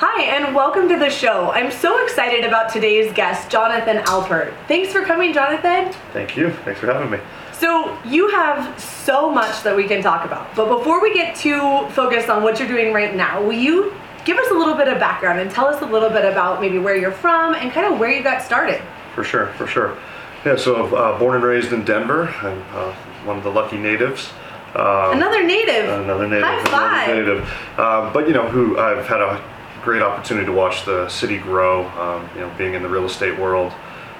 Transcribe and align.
Hi, 0.00 0.22
and 0.22 0.54
welcome 0.54 0.88
to 0.90 0.96
the 0.96 1.10
show. 1.10 1.50
I'm 1.50 1.72
so 1.72 2.04
excited 2.04 2.44
about 2.44 2.72
today's 2.72 3.12
guest, 3.14 3.50
Jonathan 3.50 3.96
Alpert. 4.04 4.54
Thanks 4.68 4.92
for 4.92 5.04
coming, 5.04 5.32
Jonathan. 5.32 5.92
Thank 6.12 6.36
you. 6.36 6.52
Thanks 6.64 6.78
for 6.78 6.86
having 6.86 7.10
me. 7.10 7.18
So, 7.50 7.98
you 8.04 8.28
have 8.28 8.78
so 8.80 9.28
much 9.28 9.64
that 9.64 9.74
we 9.74 9.88
can 9.88 10.00
talk 10.00 10.24
about. 10.24 10.54
But 10.54 10.68
before 10.68 11.02
we 11.02 11.12
get 11.12 11.34
too 11.34 11.58
focused 11.88 12.28
on 12.28 12.44
what 12.44 12.60
you're 12.60 12.68
doing 12.68 12.94
right 12.94 13.16
now, 13.16 13.42
will 13.42 13.54
you 13.54 13.92
give 14.24 14.38
us 14.38 14.48
a 14.52 14.54
little 14.54 14.76
bit 14.76 14.86
of 14.86 15.00
background 15.00 15.40
and 15.40 15.50
tell 15.50 15.66
us 15.66 15.82
a 15.82 15.86
little 15.86 16.10
bit 16.10 16.24
about 16.24 16.60
maybe 16.60 16.78
where 16.78 16.94
you're 16.96 17.10
from 17.10 17.56
and 17.56 17.72
kind 17.72 17.92
of 17.92 17.98
where 17.98 18.12
you 18.12 18.22
got 18.22 18.40
started? 18.40 18.80
For 19.16 19.24
sure, 19.24 19.48
for 19.54 19.66
sure. 19.66 19.98
Yeah, 20.44 20.54
so 20.54 20.94
uh, 20.94 21.18
born 21.18 21.34
and 21.34 21.44
raised 21.44 21.72
in 21.72 21.84
Denver. 21.84 22.28
I'm 22.28 22.62
uh, 22.72 22.94
one 23.24 23.36
of 23.36 23.42
the 23.42 23.50
lucky 23.50 23.78
natives. 23.78 24.30
Um, 24.76 25.16
another 25.16 25.42
native. 25.42 25.88
Another 25.88 26.28
native. 26.28 26.44
High 26.44 26.64
five. 26.66 27.08
Another 27.08 27.40
native. 27.40 27.78
Um, 27.80 28.12
but 28.12 28.28
you 28.28 28.32
know, 28.34 28.48
who 28.48 28.78
I've 28.78 29.04
had 29.04 29.20
a 29.20 29.57
great 29.82 30.02
opportunity 30.02 30.46
to 30.46 30.52
watch 30.52 30.84
the 30.84 31.08
city 31.08 31.38
grow. 31.38 31.86
Um, 31.90 32.28
you 32.34 32.40
know, 32.40 32.52
being 32.58 32.74
in 32.74 32.82
the 32.82 32.88
real 32.88 33.04
estate 33.04 33.38
world, 33.38 33.72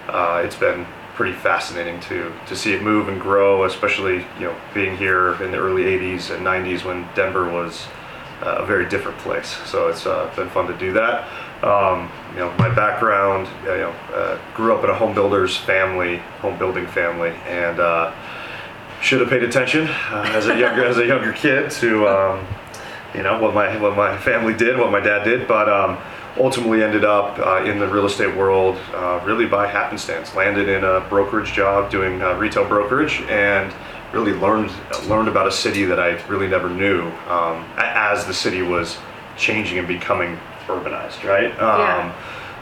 uh, 0.09 0.43
it's 0.45 0.57
been 0.57 0.87
pretty 1.15 1.37
fascinating 1.37 2.01
to 2.01 2.33
to 2.47 2.57
see 2.57 2.73
it 2.73 2.83
move 2.83 3.09
and 3.09 3.21
grow. 3.21 3.65
Especially 3.65 4.27
you 4.39 4.47
know 4.47 4.57
being 4.75 4.97
here 4.97 5.41
in 5.43 5.51
the 5.51 5.59
early 5.59 5.85
'80s 5.85 6.35
and 6.35 6.47
'90s 6.47 6.85
when 6.85 7.09
Denver 7.15 7.51
was 7.51 7.87
uh, 8.43 8.59
a 8.59 8.67
very 8.67 8.89
different 8.89 9.19
place. 9.19 9.57
So 9.67 9.89
it's 9.89 10.07
uh, 10.07 10.33
been 10.37 10.49
fun 10.51 10.67
to 10.69 10.77
do 10.77 10.93
that. 10.93 11.29
Um, 11.63 12.11
you 12.33 12.39
know, 12.39 12.55
my 12.59 12.73
background, 12.73 13.49
you 13.65 13.69
know, 13.69 13.91
uh, 14.13 14.39
grew 14.55 14.75
up 14.75 14.85
in 14.85 14.91
a 14.91 14.95
home 14.95 15.13
builder's 15.13 15.57
family, 15.57 16.19
home 16.41 16.57
building 16.57 16.87
family, 16.87 17.31
and 17.47 17.81
uh, 17.81 18.15
should 19.01 19.21
have 19.21 19.29
paid 19.29 19.43
attention 19.43 19.89
uh, 19.89 20.31
as 20.35 20.47
a 20.47 20.59
younger 20.59 20.85
as 20.85 20.99
a 20.99 21.07
younger 21.07 21.33
kid 21.33 21.71
to 21.71 22.07
um, 22.07 22.47
you 23.15 23.23
know 23.23 23.41
what 23.41 23.55
my 23.55 23.77
what 23.79 23.97
my 23.97 24.17
family 24.19 24.55
did, 24.55 24.79
what 24.79 24.93
my 24.93 25.01
dad 25.01 25.25
did, 25.25 25.49
but 25.49 25.69
um, 25.69 25.99
ultimately 26.39 26.83
ended 26.83 27.05
up 27.05 27.39
uh, 27.39 27.65
in 27.65 27.79
the 27.79 27.89
real 27.89 28.07
estate 28.07 28.37
world 28.37 28.77
uh, 28.95 29.21
really 29.25 29.47
by 29.47 29.67
happenstance. 29.67 30.35
Landed 30.35 30.69
in 30.69 30.85
a 30.85 31.01
brokerage 31.09 31.53
job 31.53 31.91
doing 31.91 32.23
uh, 32.23 32.35
retail 32.35 32.67
brokerage 32.67 33.23
and 33.29 33.73
really 34.13 34.33
learned 34.33 34.71
learned 35.07 35.29
about 35.29 35.47
a 35.47 35.53
city 35.53 35.85
that 35.85 35.99
I 35.99 36.21
really 36.27 36.49
never 36.49 36.69
knew 36.69 37.09
um, 37.29 37.67
as 37.77 38.27
the 38.27 38.35
city 38.35 38.63
was 38.63 38.99
changing 39.37 39.79
and 39.79 39.89
becoming 39.89 40.39
urbanized, 40.67 41.25
right? 41.25 41.55
Yeah. 41.55 41.99
Um, 41.99 42.15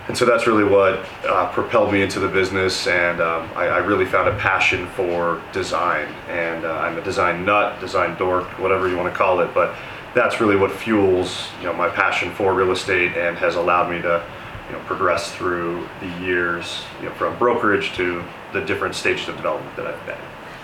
and 0.09 0.17
so 0.17 0.25
that's 0.25 0.47
really 0.47 0.63
what 0.63 1.05
uh, 1.27 1.51
propelled 1.51 1.93
me 1.93 2.01
into 2.01 2.21
the 2.21 2.29
business, 2.29 2.87
and 2.87 3.21
um, 3.21 3.51
I, 3.57 3.67
I, 3.67 3.79
really 3.79 4.05
found 4.05 4.29
a 4.29 4.37
passion 4.37 4.87
for 4.91 5.43
design. 5.53 6.07
And 6.29 6.65
uh, 6.65 6.75
I'm 6.75 6.97
a 6.97 7.03
design 7.03 7.45
nut, 7.45 7.81
design 7.81 8.17
dork, 8.17 8.45
whatever 8.61 8.89
you 8.89 8.97
want 8.97 9.13
to 9.13 9.19
call 9.19 9.41
it, 9.41 9.53
but 9.53 9.75
that's 10.17 10.41
really 10.41 10.57
what 10.57 10.73
fuels 10.73 11.49
you 11.61 11.67
know 11.67 11.75
my 11.75 11.91
passion 11.91 12.33
for 12.33 12.55
real 12.55 12.73
estate 12.73 13.15
and 13.19 13.37
has 13.37 13.55
allowed 13.55 13.91
me 13.91 14.01
to 14.01 14.25
you 14.67 14.73
know 14.73 14.83
progress 14.85 15.31
through 15.33 15.87
the 16.01 16.09
years 16.25 16.83
you 17.01 17.05
know 17.07 17.15
from 17.17 17.39
brokerage 17.39 17.93
to 17.93 18.25
the 18.55 18.61
different 18.63 18.95
stages 18.95 19.29
of 19.29 19.37
development 19.37 19.77
that 19.77 19.87
I've 19.87 20.07
been. 20.07 20.19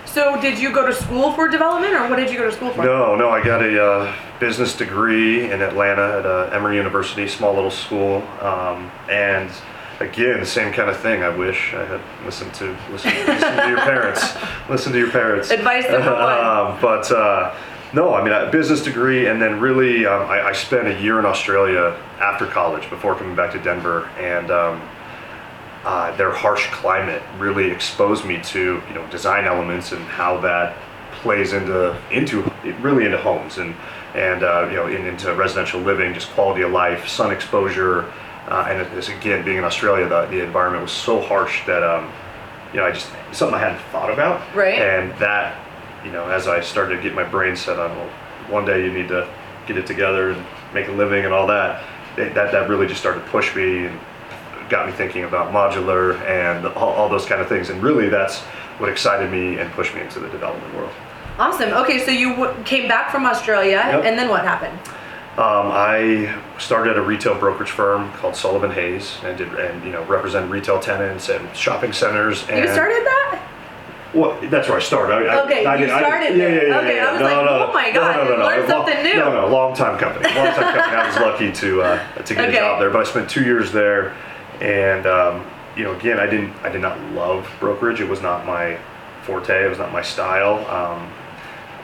So 0.05 0.39
did 0.41 0.59
you 0.59 0.71
go 0.71 0.85
to 0.85 0.93
school 0.93 1.31
for 1.33 1.47
development 1.47 1.93
or 1.93 2.09
what 2.09 2.17
did 2.17 2.29
you 2.31 2.37
go 2.37 2.45
to 2.45 2.51
school 2.51 2.71
for? 2.71 2.83
No, 2.83 3.15
no, 3.15 3.29
I 3.29 3.43
got 3.43 3.63
a 3.63 3.83
uh, 3.83 4.15
business 4.39 4.75
degree 4.75 5.49
in 5.49 5.61
Atlanta 5.61 6.19
at 6.19 6.25
uh, 6.25 6.49
Emory 6.51 6.75
University, 6.75 7.27
small 7.27 7.53
little 7.53 7.71
school, 7.71 8.17
um, 8.41 8.91
and 9.09 9.49
again, 9.99 10.39
the 10.39 10.45
same 10.45 10.73
kind 10.73 10.89
of 10.89 10.99
thing. 10.99 11.23
I 11.23 11.29
wish 11.29 11.73
I 11.73 11.85
had 11.85 12.01
listened 12.25 12.53
to 12.55 12.75
listen, 12.91 13.11
listen 13.11 13.57
to 13.57 13.69
your 13.69 13.77
parents. 13.91 14.35
Listen 14.67 14.91
to 14.91 14.97
your 14.97 15.11
parents. 15.11 15.51
Advice 15.51 15.85
number 15.89 16.11
one. 16.11 16.39
um, 16.73 16.77
but 16.81 17.11
uh, 17.11 17.55
no, 17.93 18.13
I 18.15 18.23
mean, 18.23 18.33
a 18.33 18.49
business 18.49 18.81
degree, 18.81 19.27
and 19.27 19.41
then 19.41 19.59
really, 19.59 20.05
um, 20.05 20.23
I, 20.29 20.47
I, 20.47 20.51
spent 20.53 20.87
a 20.87 20.99
year 20.99 21.19
in 21.19 21.25
Australia 21.25 21.95
after 22.19 22.47
college 22.47 22.89
before 22.89 23.15
coming 23.15 23.35
back 23.35 23.51
to 23.53 23.59
Denver, 23.59 24.07
and 24.17 24.49
um, 24.49 24.81
uh, 25.85 26.15
their 26.17 26.31
harsh 26.31 26.67
climate 26.71 27.21
really 27.37 27.69
exposed 27.69 28.25
me 28.25 28.41
to 28.41 28.81
you 28.87 28.93
know 28.95 29.05
design 29.11 29.45
elements 29.45 29.91
and 29.91 30.03
how 30.05 30.39
that 30.41 30.75
plays 31.21 31.53
into 31.53 31.95
into 32.11 32.41
really 32.81 33.05
into 33.05 33.17
homes 33.17 33.59
and 33.59 33.75
and 34.15 34.43
uh, 34.43 34.67
you 34.69 34.75
know 34.75 34.87
in, 34.87 35.05
into 35.05 35.33
residential 35.35 35.79
living, 35.79 36.13
just 36.13 36.29
quality 36.31 36.63
of 36.63 36.71
life, 36.71 37.07
sun 37.07 37.31
exposure, 37.31 38.11
uh, 38.47 38.65
and 38.69 38.81
it, 38.81 39.09
again 39.09 39.45
being 39.45 39.57
in 39.57 39.63
Australia, 39.63 40.07
the, 40.07 40.25
the 40.27 40.43
environment 40.43 40.81
was 40.81 40.91
so 40.91 41.21
harsh 41.21 41.63
that 41.67 41.83
um, 41.83 42.11
you 42.73 42.79
know 42.79 42.87
I 42.87 42.91
just 42.91 43.09
something 43.33 43.55
I 43.55 43.59
hadn't 43.59 43.81
thought 43.91 44.11
about, 44.11 44.41
right, 44.55 44.79
and 44.79 45.11
that 45.19 45.62
you 46.03 46.11
know, 46.11 46.29
as 46.29 46.47
I 46.47 46.61
started 46.61 46.97
to 46.97 47.01
get 47.01 47.13
my 47.13 47.23
brain 47.23 47.55
set 47.55 47.79
on, 47.79 47.95
well, 47.95 48.09
one 48.49 48.65
day 48.65 48.83
you 48.83 48.91
need 48.91 49.07
to 49.09 49.27
get 49.67 49.77
it 49.77 49.87
together 49.87 50.31
and 50.31 50.45
make 50.73 50.87
a 50.87 50.91
living 50.91 51.25
and 51.25 51.33
all 51.33 51.47
that, 51.47 51.83
that, 52.15 52.33
that 52.33 52.69
really 52.69 52.87
just 52.87 52.99
started 52.99 53.21
to 53.21 53.29
push 53.29 53.55
me 53.55 53.85
and 53.85 53.99
got 54.69 54.87
me 54.87 54.93
thinking 54.93 55.23
about 55.23 55.51
modular 55.51 56.19
and 56.21 56.65
all, 56.67 56.93
all 56.93 57.09
those 57.09 57.25
kind 57.25 57.41
of 57.41 57.47
things. 57.47 57.69
And 57.69 57.81
really 57.81 58.09
that's 58.09 58.39
what 58.79 58.89
excited 58.89 59.31
me 59.31 59.59
and 59.59 59.71
pushed 59.73 59.93
me 59.93 60.01
into 60.01 60.19
the 60.19 60.29
development 60.29 60.73
world. 60.75 60.91
Awesome. 61.39 61.69
Okay, 61.71 61.99
so 62.03 62.11
you 62.11 62.35
w- 62.35 62.63
came 62.63 62.87
back 62.87 63.11
from 63.11 63.25
Australia, 63.25 63.83
yep. 63.85 64.03
and 64.03 64.17
then 64.19 64.29
what 64.29 64.43
happened? 64.43 64.77
Um, 65.33 65.71
I 65.71 66.39
started 66.59 66.91
at 66.91 66.97
a 66.97 67.01
retail 67.01 67.33
brokerage 67.33 67.71
firm 67.71 68.11
called 68.13 68.35
Sullivan 68.35 68.69
Hayes, 68.69 69.17
and 69.23 69.35
did 69.35 69.51
and 69.55 69.83
you 69.83 69.91
know 69.91 70.03
represent 70.03 70.51
retail 70.51 70.79
tenants 70.79 71.29
and 71.29 71.55
shopping 71.55 71.91
centers. 71.91 72.47
And 72.49 72.59
you 72.59 72.71
started 72.71 73.03
that? 73.03 73.52
Well, 74.13 74.39
that's 74.49 74.67
where 74.67 74.77
I 74.77 74.81
started. 74.81 75.27
I, 75.27 75.43
okay, 75.45 75.65
I, 75.65 75.75
you 75.75 75.87
started 75.87 76.37
yeah, 76.37 76.47
yeah, 76.47 76.53
yeah, 76.53 76.77
Okay, 76.79 76.95
yeah, 76.97 77.07
I 77.07 77.11
was 77.13 77.19
no, 77.19 77.25
like, 77.25 77.45
no, 77.45 77.67
oh 77.67 77.73
my 77.73 77.91
god, 77.91 78.15
no, 78.17 78.23
no, 78.25 78.37
no, 78.37 78.45
learned 78.45 78.69
something 78.69 79.03
new. 79.03 79.15
No, 79.15 79.33
no, 79.33 79.47
long 79.47 79.75
time 79.75 79.97
company. 79.97 80.25
Long 80.35 80.53
time 80.53 80.75
company. 80.75 80.95
I 80.95 81.07
was 81.07 81.15
lucky 81.17 81.51
to 81.51 81.81
uh, 81.81 82.21
to 82.21 82.35
get 82.35 82.49
okay. 82.49 82.57
a 82.57 82.61
job 82.61 82.79
there, 82.79 82.91
but 82.91 83.01
I 83.01 83.09
spent 83.09 83.29
two 83.29 83.43
years 83.43 83.71
there, 83.71 84.15
and 84.61 85.07
um, 85.07 85.45
you 85.75 85.83
know, 85.83 85.93
again, 85.93 86.19
I 86.19 86.27
didn't, 86.27 86.53
I 86.63 86.69
did 86.69 86.81
not 86.81 86.99
love 87.13 87.49
brokerage. 87.59 88.01
It 88.01 88.07
was 88.07 88.21
not 88.21 88.45
my 88.45 88.77
forte. 89.23 89.65
It 89.65 89.69
was 89.69 89.79
not 89.79 89.91
my 89.91 90.03
style. 90.03 90.65
Um, 90.69 91.11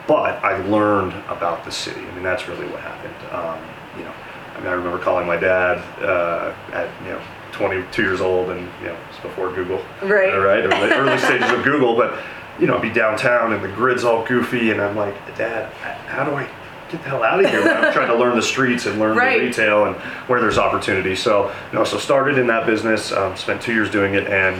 but 0.06 0.42
I 0.44 0.56
learned 0.66 1.12
about 1.28 1.64
the 1.64 1.72
city. 1.72 2.00
I 2.00 2.14
mean, 2.14 2.22
that's 2.22 2.48
really 2.48 2.66
what 2.66 2.80
happened. 2.80 3.14
Um, 3.32 3.58
you 3.98 4.04
know, 4.04 4.14
I 4.54 4.58
mean, 4.58 4.66
I 4.68 4.72
remember 4.72 4.98
calling 4.98 5.26
my 5.26 5.36
dad 5.36 5.78
uh, 6.02 6.54
at 6.72 6.90
you 7.02 7.10
know 7.10 7.22
22 7.60 8.02
years 8.02 8.20
old, 8.22 8.48
and 8.48 8.60
you 8.80 8.86
know, 8.86 8.96
it's 9.10 9.20
before 9.20 9.52
Google, 9.52 9.84
right? 10.02 10.34
Right, 10.34 10.64
or 10.64 10.68
the 10.68 10.96
early 10.96 11.18
stages 11.26 11.50
of 11.50 11.62
Google. 11.62 11.94
But 11.94 12.18
you 12.58 12.66
know, 12.66 12.76
I'd 12.76 12.82
be 12.82 12.90
downtown 12.90 13.52
and 13.52 13.62
the 13.62 13.68
grid's 13.68 14.02
all 14.02 14.26
goofy, 14.26 14.70
and 14.70 14.80
I'm 14.80 14.96
like, 14.96 15.14
Dad, 15.36 15.70
how 16.06 16.24
do 16.24 16.32
I 16.32 16.44
get 16.90 17.02
the 17.02 17.08
hell 17.08 17.22
out 17.22 17.44
of 17.44 17.50
here? 17.50 17.62
I'm 17.62 17.92
trying 17.92 18.08
to 18.08 18.16
learn 18.16 18.34
the 18.34 18.42
streets 18.42 18.86
and 18.86 18.98
learn 18.98 19.16
right. 19.16 19.38
the 19.38 19.46
retail 19.46 19.84
and 19.84 19.96
where 20.26 20.40
there's 20.40 20.58
opportunity. 20.58 21.14
So, 21.14 21.48
you 21.70 21.78
know, 21.78 21.84
so 21.84 21.98
started 21.98 22.38
in 22.38 22.46
that 22.46 22.66
business, 22.66 23.12
um, 23.12 23.36
spent 23.36 23.60
two 23.60 23.74
years 23.74 23.90
doing 23.90 24.14
it, 24.14 24.26
and 24.26 24.56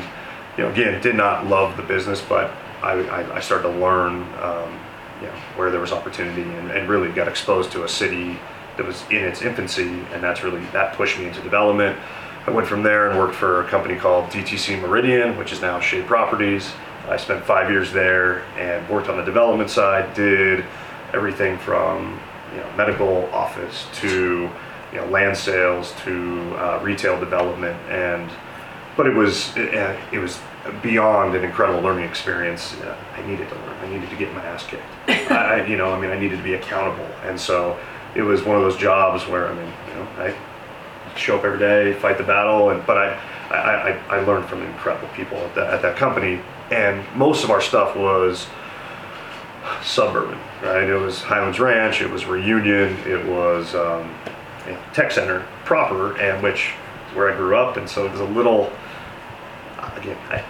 you 0.58 0.64
know, 0.64 0.70
again, 0.70 1.00
did 1.00 1.14
not 1.14 1.46
love 1.46 1.76
the 1.78 1.82
business, 1.82 2.20
but 2.20 2.50
I, 2.82 2.92
I, 2.92 3.36
I 3.36 3.40
started 3.40 3.72
to 3.72 3.78
learn, 3.78 4.22
um, 4.42 4.78
you 5.20 5.26
know, 5.26 5.34
where 5.56 5.70
there 5.70 5.80
was 5.80 5.92
opportunity, 5.92 6.42
and, 6.42 6.70
and 6.70 6.88
really 6.88 7.10
got 7.12 7.28
exposed 7.28 7.72
to 7.72 7.84
a 7.84 7.88
city 7.88 8.38
that 8.76 8.86
was 8.86 9.02
in 9.10 9.24
its 9.24 9.42
infancy, 9.42 9.88
and 10.12 10.22
that's 10.22 10.42
really 10.42 10.60
that 10.72 10.94
pushed 10.94 11.18
me 11.18 11.26
into 11.26 11.40
development. 11.42 11.98
I 12.50 12.52
went 12.52 12.66
from 12.66 12.82
there 12.82 13.08
and 13.08 13.16
worked 13.16 13.36
for 13.36 13.64
a 13.64 13.68
company 13.68 13.94
called 13.94 14.24
DTC 14.30 14.80
Meridian, 14.80 15.38
which 15.38 15.52
is 15.52 15.60
now 15.60 15.78
Shea 15.78 16.02
Properties. 16.02 16.72
I 17.08 17.16
spent 17.16 17.44
five 17.44 17.70
years 17.70 17.92
there 17.92 18.40
and 18.58 18.88
worked 18.88 19.08
on 19.08 19.16
the 19.16 19.22
development 19.22 19.70
side, 19.70 20.12
did 20.14 20.64
everything 21.14 21.58
from 21.58 22.18
you 22.52 22.56
know, 22.56 22.68
medical 22.76 23.26
office 23.26 23.86
to 24.00 24.50
you 24.92 24.98
know, 24.98 25.06
land 25.06 25.36
sales 25.36 25.94
to 26.02 26.40
uh, 26.56 26.80
retail 26.82 27.20
development 27.20 27.78
and 27.88 28.28
but 28.96 29.06
it 29.06 29.14
was 29.14 29.56
it, 29.56 29.72
uh, 29.72 29.96
it, 30.10 30.18
was 30.18 30.40
beyond 30.82 31.36
an 31.36 31.44
incredible 31.44 31.80
learning 31.80 32.04
experience. 32.04 32.74
Uh, 32.80 32.98
I 33.16 33.24
needed 33.28 33.48
to 33.48 33.54
learn. 33.54 33.76
I 33.78 33.88
needed 33.88 34.10
to 34.10 34.16
get 34.16 34.34
my 34.34 34.44
ass 34.44 34.66
kicked. 34.66 34.82
I, 35.30 35.64
you 35.66 35.76
know, 35.76 35.94
I 35.94 36.00
mean, 36.00 36.10
I 36.10 36.18
needed 36.18 36.38
to 36.38 36.42
be 36.42 36.54
accountable, 36.54 37.06
and 37.22 37.40
so 37.40 37.78
it 38.16 38.22
was 38.22 38.42
one 38.42 38.56
of 38.56 38.62
those 38.62 38.76
jobs 38.76 39.26
where 39.28 39.46
I 39.46 39.54
mean, 39.54 39.72
you 39.88 39.94
know, 39.94 40.08
I 40.18 40.34
show 41.16 41.38
up 41.38 41.44
every 41.44 41.58
day, 41.58 41.92
fight 41.94 42.18
the 42.18 42.24
battle. 42.24 42.70
And 42.70 42.84
but 42.86 42.96
I, 42.98 43.20
I, 43.50 43.90
I, 43.90 44.16
I 44.18 44.20
learned 44.24 44.46
from 44.46 44.62
incredible 44.62 45.08
people 45.08 45.38
at 45.38 45.54
that, 45.54 45.74
at 45.74 45.82
that 45.82 45.96
company, 45.96 46.40
and 46.70 47.04
most 47.16 47.44
of 47.44 47.50
our 47.50 47.60
stuff 47.60 47.96
was 47.96 48.46
suburban, 49.82 50.38
right? 50.62 50.88
It 50.88 50.96
was 50.96 51.20
Highlands 51.22 51.58
Ranch, 51.60 52.00
it 52.00 52.10
was 52.10 52.26
Reunion, 52.26 52.96
it 53.06 53.24
was 53.26 53.74
um, 53.74 54.14
Tech 54.92 55.10
Center 55.12 55.46
proper, 55.64 56.16
and 56.20 56.42
which 56.42 56.70
where 57.14 57.32
I 57.32 57.36
grew 57.36 57.56
up, 57.56 57.76
and 57.76 57.88
so 57.88 58.06
it 58.06 58.12
was 58.12 58.20
a 58.20 58.24
little. 58.24 58.72
Again, 59.96 60.16
I, 60.30 60.44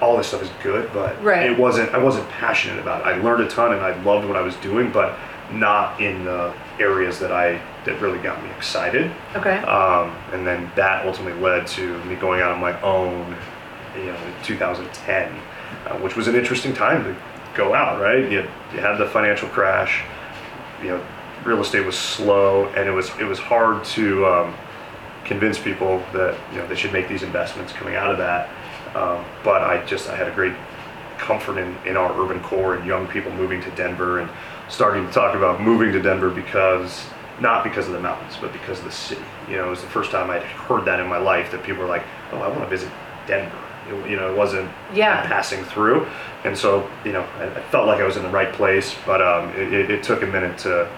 all 0.00 0.16
this 0.16 0.26
stuff 0.26 0.42
is 0.42 0.50
good, 0.62 0.90
but 0.92 1.22
Right. 1.22 1.48
it 1.50 1.56
wasn't. 1.56 1.94
I 1.94 1.98
wasn't 1.98 2.28
passionate 2.30 2.80
about 2.80 3.02
it. 3.02 3.06
I 3.06 3.22
learned 3.22 3.44
a 3.44 3.48
ton, 3.48 3.72
and 3.72 3.80
I 3.82 3.94
loved 4.02 4.26
what 4.26 4.36
I 4.36 4.40
was 4.42 4.56
doing, 4.56 4.90
but 4.90 5.16
not 5.52 6.00
in 6.00 6.24
the 6.24 6.52
areas 6.82 7.18
that 7.20 7.32
I 7.32 7.60
that 7.84 8.00
really 8.00 8.18
got 8.18 8.42
me 8.42 8.50
excited. 8.50 9.10
Okay. 9.36 9.56
Um, 9.58 10.10
and 10.32 10.46
then 10.46 10.70
that 10.76 11.06
ultimately 11.06 11.40
led 11.40 11.66
to 11.68 12.02
me 12.04 12.16
going 12.16 12.40
out 12.40 12.52
on 12.52 12.60
my 12.60 12.78
own, 12.82 13.36
you 13.96 14.06
know, 14.06 14.16
in 14.16 14.44
2010, 14.44 15.32
uh, 15.86 15.98
which 15.98 16.16
was 16.16 16.28
an 16.28 16.34
interesting 16.34 16.74
time 16.74 17.04
to 17.04 17.16
go 17.54 17.74
out, 17.74 18.00
right? 18.00 18.30
You, 18.30 18.48
you 18.72 18.80
had 18.80 18.96
the 18.96 19.06
financial 19.06 19.48
crash, 19.48 20.02
you 20.82 20.88
know, 20.88 21.06
real 21.44 21.60
estate 21.60 21.84
was 21.84 21.98
slow, 21.98 22.66
and 22.68 22.88
it 22.88 22.92
was 22.92 23.10
it 23.18 23.24
was 23.24 23.38
hard 23.38 23.84
to 23.84 24.26
um, 24.26 24.54
convince 25.24 25.58
people 25.58 25.98
that 26.12 26.38
you 26.52 26.58
know 26.58 26.66
they 26.66 26.76
should 26.76 26.92
make 26.92 27.08
these 27.08 27.22
investments 27.22 27.72
coming 27.72 27.94
out 27.94 28.10
of 28.10 28.18
that. 28.18 28.48
Um, 28.94 29.24
but 29.42 29.62
I 29.62 29.84
just 29.86 30.08
I 30.08 30.16
had 30.16 30.28
a 30.28 30.34
great 30.34 30.54
comfort 31.18 31.56
in, 31.56 31.76
in 31.86 31.96
our 31.96 32.12
urban 32.20 32.40
core 32.40 32.74
and 32.74 32.86
young 32.86 33.06
people 33.06 33.32
moving 33.32 33.62
to 33.62 33.70
Denver 33.70 34.18
and 34.18 34.30
starting 34.72 35.06
to 35.06 35.12
talk 35.12 35.34
about 35.36 35.60
moving 35.60 35.92
to 35.92 36.00
Denver 36.02 36.30
because 36.30 37.04
not 37.40 37.62
because 37.62 37.86
of 37.86 37.92
the 37.92 38.00
mountains, 38.00 38.36
but 38.40 38.52
because 38.52 38.78
of 38.78 38.84
the 38.86 38.90
city. 38.92 39.20
You 39.48 39.56
know, 39.56 39.66
it 39.66 39.70
was 39.70 39.82
the 39.82 39.88
first 39.88 40.10
time 40.10 40.30
I'd 40.30 40.42
heard 40.42 40.84
that 40.86 40.98
in 41.00 41.06
my 41.08 41.18
life 41.18 41.50
that 41.52 41.62
people 41.62 41.82
were 41.82 41.88
like, 41.88 42.04
"Oh, 42.32 42.38
I 42.38 42.48
want 42.48 42.60
to 42.62 42.66
visit 42.68 42.90
Denver." 43.26 43.56
It, 43.88 44.10
you 44.10 44.16
know, 44.16 44.30
it 44.32 44.36
wasn't 44.36 44.70
Yeah. 44.94 45.26
passing 45.26 45.64
through, 45.64 46.06
and 46.44 46.56
so 46.56 46.88
you 47.04 47.12
know, 47.12 47.26
I, 47.38 47.44
I 47.46 47.60
felt 47.70 47.86
like 47.86 48.00
I 48.00 48.04
was 48.04 48.16
in 48.16 48.22
the 48.22 48.30
right 48.30 48.52
place. 48.52 48.94
But 49.04 49.20
um, 49.20 49.50
it, 49.50 49.72
it, 49.72 49.90
it 49.90 50.02
took 50.02 50.22
a 50.22 50.26
minute 50.26 50.56
to 50.58 50.88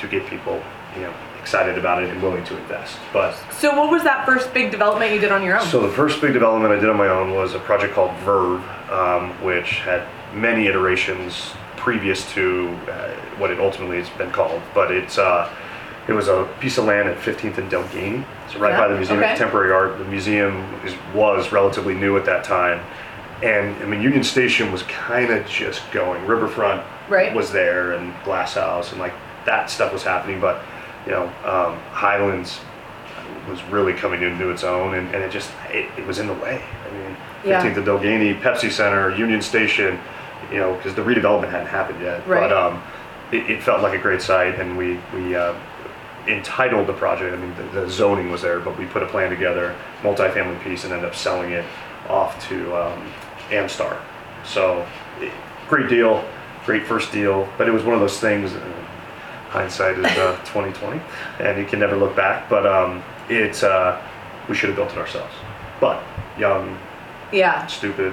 to 0.00 0.08
get 0.08 0.26
people, 0.26 0.60
you 0.96 1.02
know, 1.02 1.14
excited 1.40 1.78
about 1.78 2.02
it 2.02 2.10
and 2.10 2.20
willing 2.22 2.44
to 2.44 2.56
invest. 2.58 2.96
But 3.12 3.34
So 3.52 3.74
what 3.80 3.90
was 3.90 4.02
that 4.04 4.26
first 4.26 4.52
big 4.52 4.70
development 4.70 5.12
you 5.14 5.20
did 5.20 5.32
on 5.32 5.42
your 5.42 5.58
own? 5.58 5.66
so 5.66 5.80
the 5.80 5.88
first 5.92 6.20
big 6.20 6.32
development 6.32 6.72
I 6.74 6.78
did 6.80 6.90
on 6.90 6.96
my 6.96 7.08
own 7.08 7.32
was 7.32 7.54
a 7.54 7.58
project 7.60 7.94
called 7.94 8.12
Verve, 8.18 8.62
um, 8.90 9.30
which 9.42 9.80
had 9.80 10.02
many 10.34 10.66
iterations 10.66 11.52
previous 11.88 12.28
to 12.32 12.68
uh, 12.88 13.12
what 13.36 13.50
it 13.50 13.60
ultimately 13.60 13.98
has 13.98 14.08
been 14.16 14.30
called. 14.30 14.62
But 14.72 14.90
it's 14.90 15.18
uh, 15.18 15.54
it 16.08 16.12
was 16.12 16.28
a 16.28 16.48
piece 16.58 16.78
of 16.78 16.86
land 16.86 17.08
at 17.10 17.18
15th 17.18 17.58
and 17.58 17.70
Delgany, 17.70 18.24
so 18.50 18.58
right 18.58 18.70
Yeah, 18.70 18.78
by 18.80 18.88
the 18.88 18.96
Museum 18.96 19.18
okay. 19.18 19.32
of 19.32 19.38
Contemporary 19.38 19.70
Art. 19.70 19.98
The 19.98 20.04
museum 20.06 20.56
is, 20.84 20.94
was 21.14 21.52
relatively 21.52 21.94
new 21.94 22.16
at 22.16 22.24
that 22.24 22.42
time, 22.42 22.80
and 23.42 23.76
I 23.82 23.86
mean 23.86 24.00
Union 24.00 24.24
Station 24.24 24.72
was 24.72 24.82
kind 24.84 25.30
of 25.30 25.46
just 25.46 25.82
going. 25.92 26.26
Riverfront 26.26 26.82
Right. 27.08 27.34
was 27.34 27.52
there, 27.52 27.92
and 27.92 28.14
Glass 28.24 28.54
House, 28.54 28.90
and 28.92 28.98
like 29.00 29.12
that 29.44 29.68
stuff 29.68 29.92
was 29.92 30.02
happening. 30.02 30.40
But 30.40 30.62
you 31.04 31.12
know, 31.12 31.24
um, 31.44 31.78
Highlands 31.92 32.60
was 33.46 33.62
really 33.64 33.92
coming 33.92 34.22
into 34.22 34.48
its 34.50 34.64
own, 34.64 34.94
and, 34.94 35.14
and 35.14 35.22
it 35.22 35.30
just 35.30 35.50
it, 35.68 35.86
it 35.98 36.06
was 36.06 36.18
in 36.18 36.28
the 36.28 36.32
way. 36.34 36.62
I 36.88 36.92
mean, 36.94 37.16
Yeah. 37.44 37.62
15th 37.62 37.76
and 37.76 37.86
Delgany, 37.86 38.40
Pepsi 38.40 38.70
Center, 38.72 39.14
Union 39.14 39.42
Station, 39.42 39.98
you 40.54 40.60
know, 40.60 40.76
because 40.76 40.94
the 40.94 41.02
redevelopment 41.02 41.50
hadn't 41.50 41.66
happened 41.66 42.00
yet. 42.00 42.26
Right. 42.26 42.48
But 42.48 42.52
um, 42.52 42.82
it, 43.32 43.50
it 43.50 43.62
felt 43.62 43.82
like 43.82 43.98
a 43.98 44.00
great 44.00 44.22
site, 44.22 44.60
and 44.60 44.78
we 44.78 45.00
we 45.12 45.34
uh, 45.34 45.54
entitled 46.28 46.86
the 46.86 46.92
project. 46.92 47.34
I 47.34 47.36
mean, 47.36 47.54
the, 47.56 47.80
the 47.80 47.90
zoning 47.90 48.30
was 48.30 48.42
there, 48.42 48.60
but 48.60 48.78
we 48.78 48.86
put 48.86 49.02
a 49.02 49.06
plan 49.06 49.30
together, 49.30 49.74
multifamily 50.02 50.62
piece, 50.62 50.84
and 50.84 50.92
ended 50.92 51.08
up 51.08 51.16
selling 51.16 51.50
it 51.50 51.64
off 52.08 52.48
to 52.48 52.76
um, 52.76 53.12
Amstar. 53.50 54.00
So, 54.44 54.86
it, 55.20 55.32
great 55.68 55.88
deal, 55.88 56.24
great 56.64 56.86
first 56.86 57.10
deal. 57.12 57.48
But 57.58 57.66
it 57.66 57.72
was 57.72 57.82
one 57.82 57.94
of 57.94 58.00
those 58.00 58.20
things. 58.20 58.52
Uh, 58.52 58.84
hindsight 59.48 59.98
is 59.98 60.04
uh, 60.04 60.36
2020, 60.44 61.00
and 61.40 61.58
you 61.58 61.66
can 61.66 61.80
never 61.80 61.96
look 61.96 62.14
back. 62.14 62.48
But 62.48 62.64
um, 62.64 63.02
it's 63.28 63.64
uh, 63.64 64.00
we 64.48 64.54
should 64.54 64.68
have 64.68 64.76
built 64.76 64.92
it 64.92 64.98
ourselves. 64.98 65.34
But 65.80 66.00
young, 66.38 66.78
yeah. 67.32 67.66
stupid, 67.66 68.12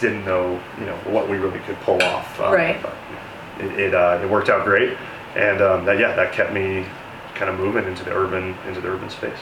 didn't 0.00 0.24
know 0.24 0.60
you 0.78 0.86
know 0.86 0.96
what 1.06 1.28
we 1.28 1.36
really 1.36 1.60
could 1.60 1.78
pull 1.80 2.02
off. 2.02 2.40
Um, 2.40 2.52
Right. 2.52 2.82
But 2.82 2.94
it 3.58 3.78
it, 3.78 3.94
uh, 3.94 4.20
it 4.22 4.28
worked 4.28 4.48
out 4.48 4.64
great, 4.64 4.96
and 5.36 5.60
um, 5.60 5.84
that 5.84 5.98
yeah 5.98 6.16
that 6.16 6.32
kept 6.32 6.52
me 6.52 6.86
kind 7.34 7.50
of 7.50 7.58
moving 7.58 7.84
into 7.84 8.04
the 8.04 8.12
urban 8.12 8.56
into 8.66 8.80
the 8.80 8.88
urban 8.88 9.10
space. 9.10 9.38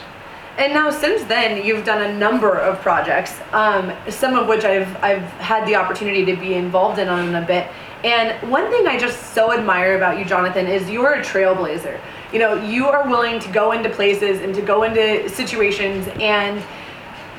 And 0.57 0.73
now 0.73 0.91
since 0.91 1.23
then, 1.23 1.65
you've 1.65 1.85
done 1.85 2.01
a 2.01 2.17
number 2.17 2.57
of 2.57 2.81
projects, 2.81 3.39
um, 3.53 3.93
some 4.09 4.35
of 4.35 4.47
which 4.47 4.65
I've 4.65 4.93
I've 5.03 5.23
had 5.39 5.65
the 5.65 5.75
opportunity 5.75 6.25
to 6.25 6.35
be 6.35 6.53
involved 6.55 6.99
in 6.99 7.07
on 7.07 7.35
a 7.35 7.45
bit. 7.45 7.67
And 8.03 8.49
one 8.49 8.69
thing 8.69 8.87
I 8.87 8.97
just 8.97 9.33
so 9.33 9.51
admire 9.51 9.97
about 9.97 10.17
you, 10.17 10.25
Jonathan, 10.25 10.67
is 10.67 10.89
you're 10.89 11.15
a 11.15 11.21
trailblazer. 11.21 11.99
You 12.31 12.39
know, 12.39 12.53
you 12.61 12.87
are 12.87 13.07
willing 13.09 13.39
to 13.39 13.51
go 13.51 13.71
into 13.73 13.89
places 13.89 14.41
and 14.41 14.55
to 14.55 14.61
go 14.61 14.83
into 14.83 15.27
situations 15.29 16.07
and 16.19 16.63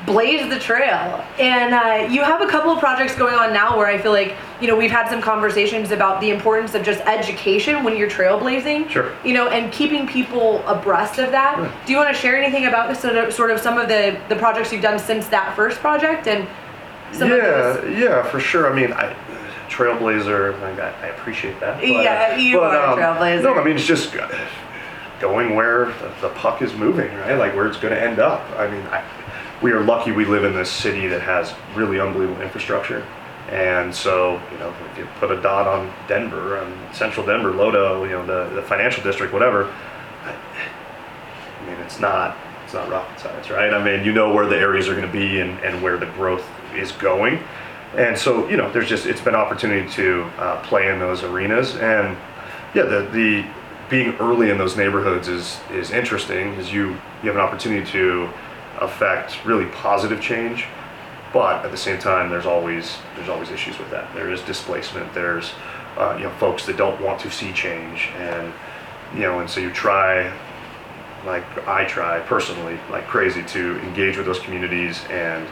blaze 0.05 0.49
the 0.49 0.59
trail. 0.59 1.23
And 1.39 1.73
uh, 1.73 2.11
you 2.11 2.23
have 2.23 2.41
a 2.41 2.47
couple 2.47 2.71
of 2.71 2.79
projects 2.79 3.15
going 3.15 3.35
on 3.35 3.53
now 3.53 3.77
where 3.77 3.87
I 3.87 3.97
feel 3.97 4.11
like, 4.11 4.35
you 4.59 4.67
know, 4.67 4.75
we've 4.75 4.91
had 4.91 5.09
some 5.09 5.21
conversations 5.21 5.91
about 5.91 6.21
the 6.21 6.29
importance 6.29 6.73
of 6.75 6.83
just 6.83 7.01
education 7.01 7.83
when 7.83 7.95
you're 7.95 8.09
trailblazing. 8.09 8.89
Sure. 8.89 9.15
You 9.23 9.33
know, 9.33 9.49
and 9.49 9.71
keeping 9.71 10.07
people 10.07 10.65
abreast 10.67 11.19
of 11.19 11.31
that. 11.31 11.57
Do 11.85 11.91
you 11.91 11.97
want 11.97 12.13
to 12.13 12.19
share 12.19 12.41
anything 12.41 12.65
about 12.65 12.89
this 12.89 12.99
sort 12.99 13.15
of, 13.15 13.33
sort 13.33 13.51
of 13.51 13.59
some 13.59 13.77
of 13.77 13.87
the, 13.87 14.19
the 14.29 14.35
projects 14.35 14.71
you've 14.71 14.81
done 14.81 14.99
since 14.99 15.27
that 15.27 15.55
first 15.55 15.79
project 15.79 16.27
and 16.27 16.47
some 17.11 17.31
of 17.31 17.37
yeah, 17.37 17.85
yeah, 17.87 18.23
for 18.23 18.39
sure. 18.39 18.71
I 18.71 18.75
mean, 18.75 18.93
I, 18.93 19.15
trailblazer, 19.69 20.59
I, 20.61 20.89
I 21.05 21.07
appreciate 21.07 21.59
that. 21.59 21.79
but, 21.79 21.87
Yeah, 21.87 22.35
you 22.37 22.57
but, 22.57 22.75
are 22.75 22.85
a 22.85 22.91
um, 22.93 22.99
trailblazer. 22.99 23.43
No, 23.43 23.55
I 23.55 23.63
mean 23.63 23.75
it's 23.75 23.85
just 23.85 24.15
going 25.19 25.55
where 25.55 25.85
the, 25.85 26.11
the 26.21 26.29
puck 26.29 26.61
is 26.61 26.73
moving, 26.73 27.13
right? 27.15 27.35
Like 27.35 27.55
where 27.55 27.67
it's 27.67 27.77
going 27.77 27.93
to 27.93 28.01
end 28.01 28.19
up. 28.19 28.41
I 28.57 28.69
mean, 28.69 28.81
I, 28.87 29.03
we 29.61 29.71
are 29.71 29.81
lucky 29.81 30.11
we 30.11 30.25
live 30.25 30.43
in 30.43 30.53
this 30.53 30.71
city 30.71 31.07
that 31.07 31.21
has 31.21 31.53
really 31.75 31.99
unbelievable 31.99 32.41
infrastructure. 32.41 33.05
And 33.49 33.93
so, 33.93 34.41
you 34.51 34.57
know, 34.59 34.73
if 34.91 34.97
you 34.97 35.07
put 35.19 35.31
a 35.31 35.41
dot 35.41 35.67
on 35.67 35.93
Denver, 36.07 36.57
on 36.57 36.93
central 36.93 37.25
Denver, 37.25 37.51
Lodo, 37.51 38.03
you 38.05 38.11
know, 38.11 38.25
the, 38.25 38.55
the 38.55 38.61
financial 38.63 39.03
district, 39.03 39.33
whatever, 39.33 39.71
I, 40.23 41.65
mean, 41.65 41.75
it's 41.81 41.99
not 41.99 42.37
it's 42.63 42.73
not 42.73 42.89
rocket 42.89 43.19
science, 43.19 43.49
right? 43.49 43.73
I 43.73 43.83
mean, 43.83 44.05
you 44.05 44.13
know 44.13 44.33
where 44.33 44.45
the 44.45 44.57
areas 44.57 44.87
are 44.87 44.95
going 44.95 45.05
to 45.05 45.11
be 45.11 45.41
and, 45.41 45.59
and 45.59 45.81
where 45.83 45.97
the 45.97 46.05
growth 46.07 46.45
is 46.73 46.93
going, 46.93 47.43
and 47.97 48.17
so 48.17 48.47
you 48.47 48.55
know, 48.55 48.71
there's 48.71 48.87
just 48.87 49.05
it's 49.05 49.19
been 49.19 49.35
opportunity 49.35 49.89
to 49.93 50.23
uh, 50.37 50.61
play 50.61 50.89
in 50.89 50.99
those 50.99 51.23
arenas, 51.23 51.75
and 51.75 52.17
yeah, 52.73 52.83
the 52.83 53.01
the 53.11 53.45
being 53.89 54.15
early 54.19 54.49
in 54.49 54.57
those 54.57 54.77
neighborhoods 54.77 55.27
is 55.27 55.59
is 55.71 55.91
interesting, 55.91 56.51
because 56.51 56.71
you 56.71 56.91
you 57.21 57.29
have 57.29 57.35
an 57.35 57.41
opportunity 57.41 57.85
to 57.91 58.29
affect 58.79 59.43
really 59.45 59.65
positive 59.67 60.21
change, 60.21 60.65
but 61.33 61.63
at 61.65 61.71
the 61.71 61.77
same 61.77 61.99
time, 61.99 62.29
there's 62.29 62.45
always 62.45 62.97
there's 63.15 63.29
always 63.29 63.49
issues 63.51 63.77
with 63.79 63.89
that. 63.91 64.13
There 64.13 64.31
is 64.31 64.41
displacement. 64.41 65.13
There's 65.13 65.51
uh, 65.97 66.15
you 66.17 66.23
know 66.23 66.31
folks 66.31 66.65
that 66.65 66.77
don't 66.77 66.99
want 67.01 67.19
to 67.21 67.31
see 67.31 67.51
change, 67.53 68.09
and 68.17 68.53
you 69.13 69.21
know, 69.21 69.39
and 69.39 69.49
so 69.49 69.59
you 69.59 69.71
try 69.71 70.31
like 71.25 71.43
I 71.67 71.85
try 71.85 72.19
personally, 72.21 72.79
like 72.89 73.07
crazy, 73.07 73.43
to 73.43 73.79
engage 73.81 74.17
with 74.17 74.25
those 74.25 74.39
communities 74.39 75.03
and 75.09 75.47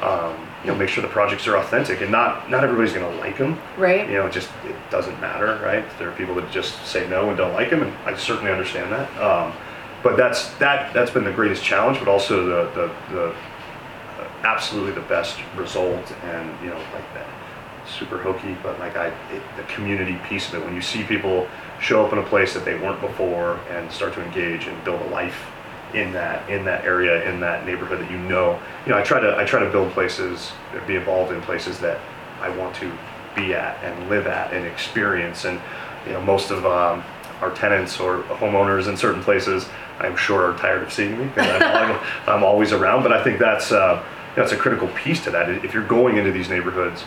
um, 0.00 0.48
you 0.64 0.70
know 0.70 0.76
make 0.76 0.88
sure 0.88 1.02
the 1.02 1.08
projects 1.08 1.46
are 1.46 1.56
authentic. 1.56 2.00
And 2.00 2.10
not 2.10 2.50
not 2.50 2.64
everybody's 2.64 2.92
going 2.92 3.10
to 3.10 3.18
like 3.18 3.38
them. 3.38 3.60
Right. 3.76 4.08
You 4.08 4.14
know, 4.14 4.26
it 4.26 4.32
just 4.32 4.50
it 4.64 4.76
doesn't 4.90 5.20
matter, 5.20 5.60
right? 5.62 5.84
There 5.98 6.08
are 6.08 6.16
people 6.16 6.34
that 6.36 6.50
just 6.50 6.84
say 6.86 7.08
no 7.08 7.28
and 7.28 7.36
don't 7.36 7.52
like 7.52 7.70
them, 7.70 7.82
and 7.82 7.94
I 8.04 8.16
certainly 8.16 8.50
understand 8.50 8.90
that. 8.92 9.08
Um, 9.20 9.52
but 10.02 10.16
that's 10.16 10.54
that 10.54 10.92
that's 10.94 11.10
been 11.10 11.24
the 11.24 11.32
greatest 11.32 11.62
challenge, 11.62 11.98
but 11.98 12.08
also 12.08 12.44
the 12.44 12.70
the, 12.72 13.14
the 13.14 13.24
uh, 13.28 14.28
absolutely 14.42 14.92
the 14.92 15.08
best 15.08 15.38
result, 15.56 16.12
and 16.24 16.62
you 16.62 16.70
know 16.70 16.78
like 16.94 17.14
that 17.14 17.26
super 17.86 18.18
hokey, 18.18 18.56
but 18.62 18.78
like 18.78 18.96
I, 18.96 19.06
it, 19.06 19.42
the 19.56 19.62
community 19.64 20.16
piece 20.28 20.48
of 20.48 20.54
it, 20.54 20.64
when 20.64 20.74
you 20.74 20.82
see 20.82 21.02
people 21.02 21.48
show 21.80 22.04
up 22.04 22.12
in 22.12 22.18
a 22.18 22.22
place 22.22 22.54
that 22.54 22.64
they 22.64 22.78
weren't 22.78 23.00
before 23.00 23.58
and 23.70 23.90
start 23.90 24.14
to 24.14 24.24
engage 24.24 24.66
and 24.66 24.84
build 24.84 25.00
a 25.02 25.08
life 25.08 25.46
in 25.94 26.12
that 26.12 26.48
in 26.48 26.64
that 26.64 26.84
area 26.84 27.28
in 27.28 27.40
that 27.40 27.66
neighborhood 27.66 28.00
that 28.00 28.10
you 28.10 28.18
know, 28.18 28.60
you 28.86 28.92
know, 28.92 28.98
I 28.98 29.02
try 29.02 29.20
to 29.20 29.36
I 29.36 29.44
try 29.44 29.60
to 29.60 29.70
build 29.70 29.92
places, 29.92 30.52
be 30.86 30.96
involved 30.96 31.32
in 31.32 31.40
places 31.42 31.80
that 31.80 32.00
I 32.40 32.48
want 32.56 32.74
to 32.76 32.92
be 33.34 33.54
at 33.54 33.82
and 33.82 34.08
live 34.08 34.26
at 34.26 34.52
and 34.52 34.66
experience, 34.66 35.44
and 35.44 35.60
you 36.06 36.12
know, 36.12 36.22
most 36.22 36.50
of 36.50 36.64
um, 36.64 37.02
our 37.40 37.50
tenants 37.50 37.98
or 37.98 38.22
homeowners 38.22 38.88
in 38.88 38.96
certain 38.96 39.22
places, 39.22 39.68
I'm 40.00 40.16
sure 40.16 40.50
are 40.52 40.58
tired 40.58 40.82
of 40.82 40.92
seeing 40.92 41.18
me 41.18 41.26
because 41.26 41.62
I'm, 41.62 42.00
I'm 42.26 42.42
always 42.44 42.72
around. 42.72 43.02
But 43.02 43.12
I 43.12 43.22
think 43.22 43.38
that's 43.38 43.70
uh, 43.72 44.02
that's 44.34 44.52
a 44.52 44.56
critical 44.56 44.88
piece 44.88 45.22
to 45.24 45.30
that. 45.30 45.48
If 45.64 45.74
you're 45.74 45.86
going 45.86 46.16
into 46.16 46.32
these 46.32 46.48
neighborhoods, 46.48 47.04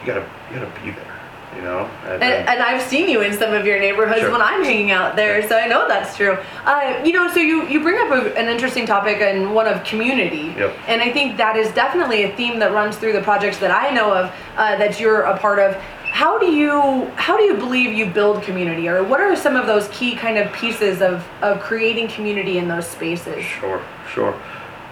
you 0.00 0.06
gotta 0.06 0.28
you 0.50 0.58
gotta 0.58 0.80
be 0.84 0.90
there, 0.90 1.20
you 1.56 1.62
know. 1.62 1.88
And, 2.04 2.22
And, 2.22 2.48
and 2.48 2.62
I've 2.62 2.82
seen 2.82 3.08
you 3.08 3.20
in 3.22 3.36
some 3.36 3.52
of 3.54 3.64
your 3.64 3.78
neighborhoods 3.78 4.20
Sure. 4.20 4.30
when 4.32 4.42
I'm 4.42 4.62
hanging 4.62 4.90
out 4.90 5.16
there, 5.16 5.46
so 5.48 5.56
I 5.56 5.66
know 5.66 5.86
that's 5.88 6.16
true. 6.16 6.36
Uh, 6.64 7.00
you 7.04 7.12
know, 7.12 7.32
so 7.32 7.40
you, 7.40 7.66
you 7.68 7.80
bring 7.80 7.98
up 7.98 8.10
a, 8.10 8.36
an 8.36 8.48
interesting 8.48 8.86
topic 8.86 9.20
and 9.20 9.54
one 9.54 9.66
of 9.66 9.82
community. 9.84 10.54
Yep. 10.58 10.76
And 10.86 11.00
I 11.00 11.12
think 11.12 11.36
that 11.38 11.56
is 11.56 11.72
definitely 11.72 12.24
a 12.24 12.36
theme 12.36 12.58
that 12.58 12.72
runs 12.72 12.96
through 12.96 13.12
the 13.12 13.22
projects 13.22 13.58
that 13.58 13.70
I 13.70 13.90
know 13.94 14.12
of 14.12 14.32
uh, 14.56 14.76
that 14.76 14.98
you're 15.00 15.22
a 15.22 15.38
part 15.38 15.58
of. 15.58 15.80
How 16.18 16.36
do 16.36 16.46
you 16.46 17.04
how 17.14 17.36
do 17.36 17.44
you 17.44 17.54
believe 17.54 17.92
you 17.92 18.04
build 18.04 18.42
community 18.42 18.88
or 18.88 19.04
what 19.04 19.20
are 19.20 19.36
some 19.36 19.54
of 19.54 19.68
those 19.68 19.86
key 19.92 20.16
kind 20.16 20.36
of 20.36 20.52
pieces 20.52 21.00
of, 21.00 21.24
of 21.42 21.60
creating 21.60 22.08
community 22.08 22.58
in 22.58 22.66
those 22.66 22.88
spaces 22.88 23.44
Sure, 23.44 23.80
sure. 24.12 24.34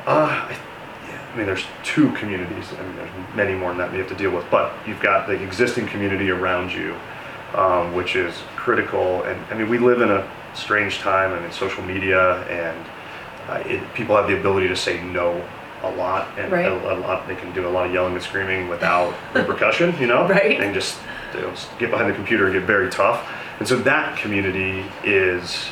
Uh, 0.06 0.47
I, 0.49 0.56
yeah, 1.09 1.21
I 1.33 1.37
mean, 1.37 1.47
there's 1.47 1.64
two 1.83 2.12
communities. 2.12 2.66
I 2.78 2.83
mean, 2.87 2.95
there's 2.95 3.11
many 3.35 3.54
more 3.54 3.71
than 3.71 3.78
that 3.78 3.90
we 3.90 3.99
have 3.99 4.06
to 4.11 4.14
deal 4.14 4.30
with. 4.30 4.49
But 4.52 4.73
you've 4.87 5.00
got 5.00 5.26
the 5.26 5.33
existing 5.33 5.88
community 5.88 6.30
around 6.30 6.71
you, 6.73 6.95
um, 7.54 7.92
which 7.92 8.14
is 8.14 8.33
critical. 8.54 9.25
And 9.25 9.37
I 9.50 9.54
mean, 9.59 9.68
we 9.68 9.78
live 9.78 10.00
in 10.02 10.11
a 10.12 10.23
strange 10.54 11.00
time. 11.00 11.33
I 11.33 11.40
mean, 11.40 11.50
social 11.50 11.83
media 11.83 12.45
and 12.45 12.78
uh, 13.49 13.68
it, 13.68 13.83
people 13.95 14.14
have 14.14 14.28
the 14.28 14.38
ability 14.38 14.68
to 14.68 14.76
say 14.76 15.02
no 15.02 15.45
a 15.83 15.90
lot, 15.90 16.28
and 16.38 16.52
Right. 16.52 16.66
a, 16.66 16.95
a 16.95 16.97
lot. 17.04 17.26
They 17.26 17.35
can 17.35 17.52
do 17.52 17.66
a 17.66 17.73
lot 17.76 17.87
of 17.88 17.92
yelling 17.92 18.14
and 18.14 18.23
screaming 18.23 18.68
without 18.68 19.12
repercussion, 19.35 19.92
you 20.00 20.06
know, 20.06 20.28
Right. 20.28 20.61
And 20.61 20.73
just 20.73 20.99
you 21.37 21.43
know, 21.43 21.55
get 21.78 21.90
behind 21.90 22.11
the 22.11 22.14
computer 22.14 22.47
and 22.47 22.55
get 22.55 22.64
very 22.64 22.90
tough. 22.90 23.26
And 23.59 23.66
so 23.69 23.76
that 23.78 24.19
community 24.19 24.85
is 25.05 25.66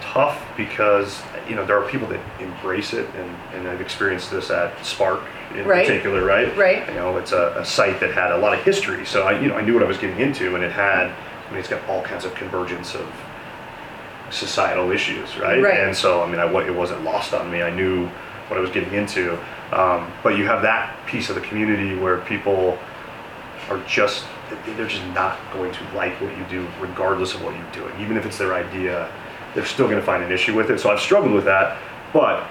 tough 0.00 0.40
because 0.56 1.20
you 1.48 1.54
know 1.54 1.64
there 1.66 1.78
are 1.82 1.88
people 1.90 2.08
that 2.08 2.20
embrace 2.40 2.92
it 2.94 3.06
and, 3.16 3.36
and 3.54 3.68
I've 3.68 3.80
experienced 3.80 4.30
this 4.30 4.50
at 4.50 4.84
Spark 4.84 5.20
in 5.54 5.66
Right. 5.66 5.86
particular 5.86 6.24
right 6.24 6.56
Right. 6.56 6.88
you 6.88 6.94
know 6.94 7.16
it's 7.18 7.32
a, 7.32 7.54
a 7.58 7.64
site 7.64 8.00
that 8.00 8.14
had 8.14 8.32
a 8.32 8.38
lot 8.38 8.54
of 8.54 8.64
history 8.64 9.04
so 9.04 9.24
I 9.24 9.38
you 9.40 9.48
know 9.48 9.56
I 9.56 9.62
knew 9.62 9.74
what 9.74 9.82
I 9.82 9.86
was 9.86 9.98
getting 9.98 10.18
into 10.20 10.54
and 10.54 10.64
it 10.64 10.72
had 10.72 11.08
I 11.10 11.50
mean 11.50 11.58
it's 11.58 11.68
got 11.68 11.86
all 11.88 12.02
kinds 12.02 12.24
of 12.24 12.34
convergence 12.34 12.94
of 12.94 13.06
societal 14.30 14.90
issues 14.90 15.36
right, 15.38 15.62
Right. 15.62 15.80
and 15.80 15.94
so 15.96 16.22
I 16.22 16.26
mean 16.30 16.40
I, 16.40 16.46
it 16.66 16.74
wasn't 16.74 17.04
lost 17.04 17.34
on 17.34 17.50
me 17.50 17.62
I 17.62 17.70
knew 17.70 18.06
what 18.48 18.56
I 18.56 18.60
was 18.60 18.70
getting 18.70 18.92
into 18.94 19.38
um, 19.72 20.10
but 20.22 20.36
you 20.38 20.46
have 20.46 20.62
that 20.62 20.96
piece 21.06 21.28
of 21.28 21.34
the 21.34 21.40
community 21.42 21.94
where 21.96 22.18
people 22.18 22.78
are 23.68 23.78
just 23.86 24.24
they're 24.76 24.88
just 24.88 25.04
not 25.08 25.38
going 25.52 25.72
to 25.72 25.84
like 25.94 26.20
what 26.20 26.36
you 26.36 26.44
do 26.44 26.66
regardless 26.80 27.34
of 27.34 27.42
what 27.42 27.54
you're 27.54 27.72
doing. 27.72 28.00
Even 28.00 28.16
if 28.16 28.26
it's 28.26 28.38
their 28.38 28.54
idea 28.54 29.10
they're 29.54 29.64
still 29.64 29.86
going 29.86 29.98
to 29.98 30.04
find 30.04 30.22
an 30.22 30.30
issue 30.30 30.54
with 30.54 30.70
it. 30.70 30.78
So 30.80 30.90
i've 30.90 31.00
struggled 31.00 31.32
with 31.32 31.44
that 31.44 31.78
but 32.12 32.46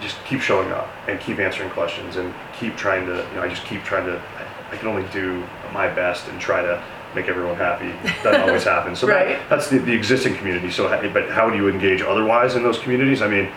just 0.00 0.16
keep 0.24 0.40
showing 0.40 0.70
up 0.72 0.88
and 1.08 1.20
keep 1.20 1.38
answering 1.38 1.70
questions 1.70 2.16
and 2.16 2.34
keep 2.58 2.76
trying 2.76 3.06
to 3.06 3.26
you 3.30 3.36
know 3.36 3.42
i 3.42 3.48
just 3.48 3.64
keep 3.64 3.82
trying 3.84 4.04
to 4.06 4.20
i, 4.38 4.74
I 4.74 4.76
can 4.76 4.88
only 4.88 5.08
do 5.12 5.44
my 5.72 5.88
best 5.88 6.28
and 6.28 6.40
try 6.40 6.62
to 6.62 6.82
make 7.14 7.28
everyone 7.28 7.56
happy. 7.56 7.92
Doesn't 8.22 8.40
always 8.48 8.64
happen 8.64 8.96
so 8.96 9.06
Right. 9.06 9.28
that, 9.28 9.50
that's 9.50 9.68
the, 9.68 9.78
the 9.78 9.92
existing 9.92 10.34
community. 10.36 10.70
So 10.70 10.88
but 11.12 11.30
how 11.30 11.50
do 11.50 11.56
you 11.56 11.68
engage 11.68 12.00
otherwise 12.00 12.54
in 12.54 12.62
those 12.62 12.78
communities? 12.78 13.22
I 13.22 13.28
mean 13.28 13.50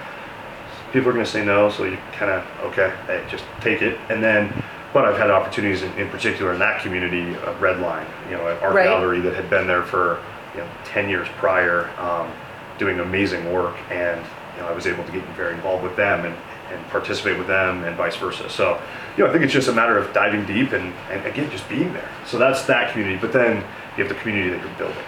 people 0.96 1.10
are 1.10 1.14
going 1.14 1.26
to 1.26 1.32
say 1.32 1.44
no, 1.44 1.70
so 1.70 1.84
you 1.84 1.98
kind 2.14 2.32
of 2.32 2.46
okay, 2.72 2.94
hey, 3.08 3.22
just 3.30 3.44
take 3.60 3.82
it. 3.82 4.00
And 4.10 4.24
then, 4.24 4.52
but 4.96 5.04
I've 5.04 5.18
had 5.18 5.30
opportunities 5.30 5.84
in, 5.84 5.92
in 6.00 6.08
particular 6.08 6.54
in 6.54 6.60
that 6.60 6.82
community, 6.82 7.36
uh, 7.36 7.54
Redline, 7.56 8.08
you 8.30 8.38
know, 8.38 8.48
at 8.48 8.64
Art 8.64 8.76
Right. 8.76 8.86
Gallery 8.86 9.20
that 9.20 9.36
had 9.36 9.50
been 9.50 9.68
there 9.68 9.84
for 9.84 10.24
you 10.54 10.62
know 10.62 10.70
10 10.86 11.10
years 11.10 11.28
prior, 11.36 11.90
um, 12.00 12.32
doing 12.78 13.02
amazing 13.02 13.52
work, 13.52 13.76
and 13.92 14.26
you 14.56 14.62
know 14.62 14.70
I 14.70 14.72
was 14.72 14.88
able 14.88 15.04
to 15.04 15.12
get 15.12 15.22
very 15.36 15.54
involved 15.54 15.84
with 15.84 15.98
them 15.98 16.24
and, 16.24 16.34
and 16.72 16.88
participate 16.88 17.38
with 17.38 17.48
them, 17.48 17.84
and 17.84 17.98
vice 17.98 18.16
versa. 18.16 18.50
So, 18.50 18.82
you 19.18 19.26
know, 19.26 19.30
I 19.30 19.34
think 19.34 19.44
it's 19.44 19.52
just 19.52 19.68
a 19.68 19.74
matter 19.74 19.98
of 19.98 20.14
diving 20.14 20.46
deep 20.46 20.72
and, 20.72 20.94
and 21.12 21.26
again 21.26 21.52
just 21.52 21.68
being 21.68 21.92
there. 21.92 22.10
So 22.26 22.38
that's 22.38 22.64
that 22.64 22.94
community. 22.94 23.20
But 23.20 23.34
then 23.34 23.58
you 23.98 24.06
have 24.06 24.08
the 24.08 24.20
community 24.22 24.50
that 24.50 24.66
you're 24.66 24.78
building 24.78 25.04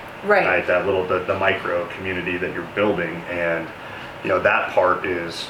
Right. 0.46 0.68
That 0.68 0.86
little 0.86 1.08
the, 1.08 1.20
the 1.20 1.40
micro 1.40 1.88
community 1.96 2.36
that 2.38 2.54
you're 2.54 2.70
building, 2.76 3.16
and 3.30 3.66
you 4.24 4.30
know 4.30 4.40
that 4.42 4.74
part 4.74 5.06
is 5.06 5.48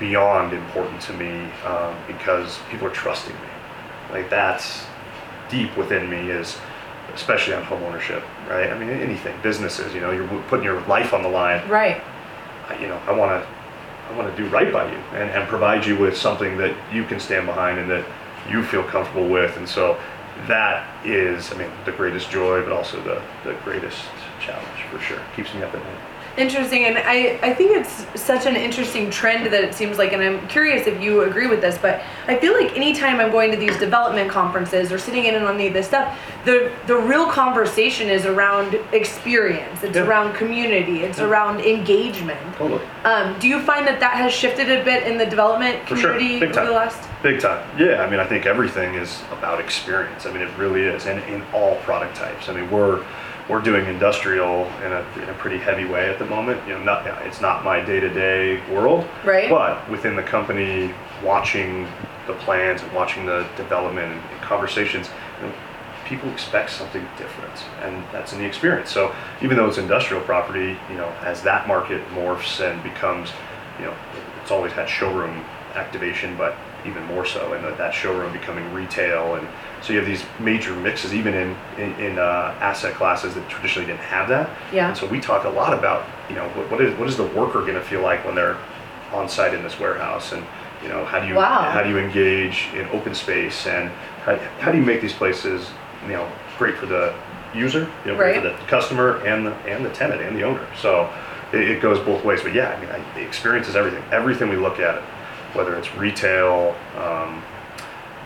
beyond 0.00 0.52
important 0.52 1.00
to 1.02 1.12
me 1.12 1.48
um, 1.64 1.96
because 2.08 2.58
people 2.70 2.88
are 2.88 2.92
trusting 2.92 3.34
me. 3.34 3.48
Like 4.10 4.30
that's 4.30 4.84
deep 5.50 5.76
within 5.76 6.08
me 6.10 6.30
is 6.30 6.56
especially 7.14 7.54
on 7.54 7.62
home 7.64 7.82
ownership, 7.82 8.22
right? 8.48 8.70
I 8.70 8.78
mean 8.78 8.90
anything, 8.90 9.34
businesses, 9.42 9.94
you 9.94 10.00
know, 10.00 10.10
you're 10.10 10.28
putting 10.48 10.64
your 10.64 10.80
life 10.82 11.12
on 11.14 11.22
the 11.22 11.28
line. 11.28 11.66
right 11.68 12.02
I- 12.68 12.78
You 12.78 12.88
know, 12.88 13.00
I 13.06 13.12
want 13.12 13.42
to 13.42 13.48
I 14.10 14.16
want 14.16 14.34
to 14.34 14.42
do 14.42 14.48
right 14.48 14.72
by 14.72 14.90
you 14.90 14.96
and, 15.12 15.28
and 15.30 15.46
provide 15.48 15.84
you 15.84 15.96
with 15.98 16.16
something 16.16 16.56
that 16.58 16.74
you 16.92 17.04
can 17.04 17.20
stand 17.20 17.44
behind 17.46 17.78
and 17.78 17.90
that 17.90 18.04
you 18.48 18.62
feel 18.62 18.82
comfortable 18.84 19.28
with. 19.28 19.54
And 19.58 19.68
so 19.68 19.98
that 20.46 20.86
is, 21.04 21.52
I 21.52 21.56
mean, 21.58 21.70
the 21.84 21.92
greatest 21.92 22.30
joy, 22.30 22.62
but 22.62 22.72
also 22.72 23.02
the, 23.02 23.20
the 23.44 23.52
greatest 23.64 24.00
challenge 24.40 24.80
for 24.90 24.98
sure. 25.00 25.18
Keeps 25.36 25.52
me 25.52 25.62
up 25.62 25.74
at 25.74 25.82
night. 25.84 26.00
Interesting, 26.38 26.84
and 26.84 26.98
I, 26.98 27.36
I 27.42 27.52
think 27.52 27.72
it's 27.76 28.06
such 28.20 28.46
an 28.46 28.54
interesting 28.54 29.10
trend 29.10 29.52
that 29.52 29.64
it 29.64 29.74
seems 29.74 29.98
like, 29.98 30.12
and 30.12 30.22
I'm 30.22 30.46
curious 30.46 30.86
if 30.86 31.00
you 31.02 31.22
agree 31.22 31.48
with 31.48 31.60
this, 31.60 31.76
but 31.78 32.00
I 32.28 32.36
feel 32.38 32.52
like 32.52 32.76
anytime 32.76 33.18
I'm 33.18 33.32
going 33.32 33.50
to 33.50 33.56
these 33.56 33.76
development 33.78 34.30
conferences 34.30 34.92
or 34.92 34.98
sitting 35.00 35.24
in 35.24 35.34
on 35.34 35.56
any 35.56 35.66
of 35.66 35.72
this 35.72 35.88
stuff, 35.88 36.16
the 36.44 36.70
the 36.86 36.96
real 36.96 37.26
conversation 37.26 38.08
is 38.08 38.24
around 38.24 38.78
experience, 38.92 39.82
it's 39.82 39.96
Yeah. 39.96 40.06
around 40.06 40.34
community, 40.34 41.02
it's 41.02 41.18
Yeah. 41.18 41.24
around 41.24 41.60
engagement. 41.62 42.38
Totally. 42.56 42.82
Um, 43.02 43.36
do 43.40 43.48
you 43.48 43.60
find 43.62 43.84
that 43.88 43.98
that 43.98 44.14
has 44.14 44.32
shifted 44.32 44.70
a 44.70 44.84
bit 44.84 45.08
in 45.08 45.18
the 45.18 45.26
development 45.26 45.88
For 45.88 45.96
sure. 45.96 46.12
community 46.12 46.38
Big 46.38 46.50
over 46.50 46.54
time. 46.60 46.66
the 46.66 46.72
last? 46.72 47.08
Big 47.20 47.40
time. 47.40 47.66
Yeah, 47.76 48.04
I 48.04 48.08
mean, 48.08 48.20
I 48.20 48.24
think 48.24 48.46
everything 48.46 48.94
is 48.94 49.22
about 49.32 49.58
experience. 49.58 50.24
I 50.24 50.30
mean, 50.30 50.42
it 50.42 50.50
really 50.56 50.82
is, 50.82 51.06
and 51.06 51.20
in 51.24 51.42
all 51.52 51.74
product 51.84 52.14
types. 52.14 52.48
I 52.48 52.52
mean, 52.52 52.70
we're 52.70 53.00
we're 53.48 53.60
doing 53.60 53.86
industrial 53.86 54.66
in 54.84 54.92
a, 54.92 55.06
in 55.22 55.28
a 55.28 55.34
pretty 55.34 55.58
heavy 55.58 55.84
way 55.84 56.10
at 56.10 56.18
the 56.18 56.26
moment. 56.26 56.60
You 56.68 56.74
know, 56.74 56.82
not 56.82 57.06
it's 57.26 57.40
not 57.40 57.64
my 57.64 57.80
day-to-day 57.80 58.62
world, 58.70 59.08
Right. 59.24 59.48
But 59.48 59.88
within 59.90 60.16
the 60.16 60.22
company, 60.22 60.92
watching 61.24 61.86
the 62.26 62.34
plans 62.34 62.82
and 62.82 62.92
watching 62.92 63.24
the 63.26 63.46
development 63.56 64.12
and, 64.12 64.22
and 64.30 64.40
conversations, 64.42 65.08
you 65.40 65.46
know, 65.48 65.54
people 66.04 66.30
expect 66.30 66.70
something 66.70 67.06
different, 67.16 67.52
and 67.82 68.02
that's 68.12 68.32
in 68.32 68.38
the 68.38 68.44
experience. 68.44 68.90
So 68.90 69.14
even 69.42 69.56
though 69.56 69.66
it's 69.66 69.78
industrial 69.78 70.22
property, 70.22 70.76
you 70.90 70.96
know, 70.96 71.08
as 71.22 71.42
that 71.42 71.68
market 71.68 72.06
morphs 72.08 72.60
and 72.60 72.82
becomes, 72.82 73.30
you 73.78 73.86
know, 73.86 73.94
it's 74.42 74.50
always 74.50 74.72
had 74.72 74.88
showroom 74.88 75.44
activation, 75.74 76.36
but 76.36 76.56
even 76.86 77.04
more 77.04 77.24
so, 77.26 77.52
and 77.52 77.64
that, 77.64 77.76
that 77.78 77.92
showroom 77.92 78.32
becoming 78.32 78.72
retail, 78.72 79.34
and 79.34 79.46
so 79.82 79.92
you 79.92 79.98
have 79.98 80.08
these 80.08 80.24
major 80.40 80.74
mixes, 80.76 81.12
even 81.14 81.34
in 81.34 81.56
in, 81.78 81.92
in 82.00 82.18
uh, 82.18 82.56
asset 82.60 82.94
classes 82.94 83.34
that 83.34 83.48
traditionally 83.48 83.86
didn't 83.86 84.00
have 84.00 84.28
that. 84.28 84.50
Yeah. 84.72 84.88
And 84.88 84.96
so 84.96 85.06
we 85.06 85.20
talk 85.20 85.44
a 85.44 85.48
lot 85.50 85.72
about, 85.72 86.06
you 86.28 86.36
know, 86.36 86.48
what, 86.50 86.70
what 86.70 86.80
is 86.80 86.96
what 86.98 87.08
is 87.08 87.16
the 87.16 87.26
worker 87.26 87.60
going 87.60 87.74
to 87.74 87.82
feel 87.82 88.02
like 88.02 88.24
when 88.24 88.34
they're 88.34 88.56
on 89.12 89.28
site 89.28 89.54
in 89.54 89.62
this 89.62 89.78
warehouse, 89.80 90.32
and 90.32 90.44
you 90.82 90.88
know, 90.88 91.04
how 91.04 91.20
do 91.20 91.26
you 91.26 91.34
Wow. 91.34 91.70
how 91.70 91.82
do 91.82 91.88
you 91.88 91.98
engage 91.98 92.68
in 92.74 92.86
open 92.88 93.14
space, 93.14 93.66
and 93.66 93.90
how, 94.24 94.36
how 94.60 94.70
do 94.72 94.78
you 94.78 94.84
make 94.84 95.00
these 95.00 95.14
places, 95.14 95.68
you 96.04 96.12
know, 96.12 96.30
great 96.58 96.76
for 96.76 96.86
the 96.86 97.14
user, 97.54 97.90
you 98.04 98.12
know, 98.12 98.16
great 98.16 98.36
for 98.36 98.42
the 98.42 98.56
customer 98.66 99.24
and 99.26 99.46
the 99.46 99.54
and 99.66 99.84
the 99.84 99.90
tenant 99.90 100.20
and 100.20 100.36
the 100.36 100.42
owner. 100.42 100.66
So 100.80 101.10
it, 101.52 101.62
it 101.70 101.82
goes 101.82 101.98
both 102.04 102.24
ways. 102.24 102.42
But 102.42 102.54
yeah, 102.54 102.70
I 102.70 102.80
mean, 102.80 102.90
I, 102.90 103.14
the 103.14 103.26
experience 103.26 103.68
is 103.68 103.76
everything. 103.76 104.02
Everything 104.12 104.50
we 104.50 104.56
look 104.56 104.78
at, 104.78 105.02
whether 105.54 105.76
it's 105.76 105.94
retail, 105.96 106.74
um, 106.96 107.42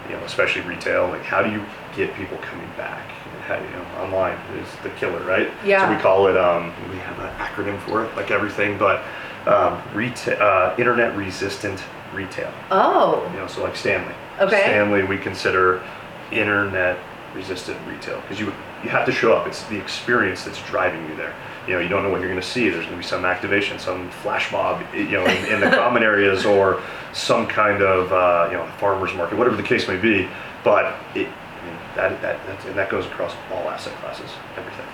you 0.08 0.16
know, 0.16 0.22
especially 0.24 0.62
retail, 0.62 1.08
like 1.08 1.22
how 1.22 1.42
do 1.42 1.50
you 1.50 1.64
get 1.96 2.14
people 2.14 2.36
coming 2.38 2.68
back? 2.76 3.08
How, 3.46 3.56
you 3.56 3.70
know, 3.70 3.84
online 4.00 4.38
is 4.58 4.68
the 4.82 4.90
killer, 4.90 5.22
right? 5.24 5.50
Yeah. 5.64 5.88
So 5.88 5.96
we 5.96 6.00
call 6.00 6.26
it, 6.28 6.36
um, 6.36 6.72
we 6.90 6.96
have 6.98 7.18
an 7.18 7.34
acronym 7.38 7.78
for 7.80 8.04
it, 8.04 8.14
like 8.16 8.30
everything, 8.30 8.78
but 8.78 9.02
um, 9.46 9.82
retail, 9.94 10.36
uh, 10.40 10.74
internet 10.78 11.16
resistant 11.16 11.82
retail. 12.14 12.52
Oh, 12.70 13.28
You 13.32 13.40
know, 13.40 13.46
so 13.46 13.62
like 13.62 13.74
Stanley. 13.76 14.14
Okay. 14.40 14.60
Stanley, 14.60 15.02
we 15.02 15.18
consider 15.18 15.82
internet 16.30 16.98
resistant 17.34 17.78
retail 17.88 18.20
because 18.22 18.38
you 18.38 18.52
you 18.82 18.88
have 18.90 19.06
to 19.06 19.12
show 19.12 19.32
up. 19.32 19.46
It's 19.46 19.62
the 19.64 19.78
experience 19.78 20.44
that's 20.44 20.60
driving 20.64 21.08
you 21.08 21.16
there. 21.16 21.34
You 21.66 21.74
know, 21.74 21.80
you 21.80 21.88
don't 21.88 22.02
know 22.02 22.10
what 22.10 22.20
you're 22.20 22.28
going 22.30 22.40
to 22.40 22.46
see. 22.46 22.68
There's 22.68 22.84
going 22.84 22.96
to 22.96 23.02
be 23.02 23.06
some 23.06 23.24
activation, 23.24 23.78
some 23.78 24.10
flash 24.10 24.50
mob, 24.50 24.82
you 24.94 25.04
know, 25.12 25.24
in, 25.26 25.44
in 25.46 25.60
the 25.60 25.70
common 25.76 26.02
areas, 26.02 26.44
or 26.44 26.82
some 27.12 27.46
kind 27.46 27.82
of 27.82 28.12
uh, 28.12 28.48
you 28.50 28.56
know 28.56 28.66
farmers 28.78 29.14
market, 29.14 29.38
whatever 29.38 29.56
the 29.56 29.62
case 29.62 29.86
may 29.86 29.96
be. 29.96 30.28
But 30.64 30.86
it, 31.14 31.28
I 31.28 31.66
mean, 31.66 31.78
that 31.94 32.20
that 32.22 32.46
that's, 32.46 32.64
and 32.64 32.74
that 32.76 32.90
goes 32.90 33.06
across 33.06 33.34
all 33.52 33.68
asset 33.70 33.94
classes, 34.00 34.30
everything. 34.56 34.86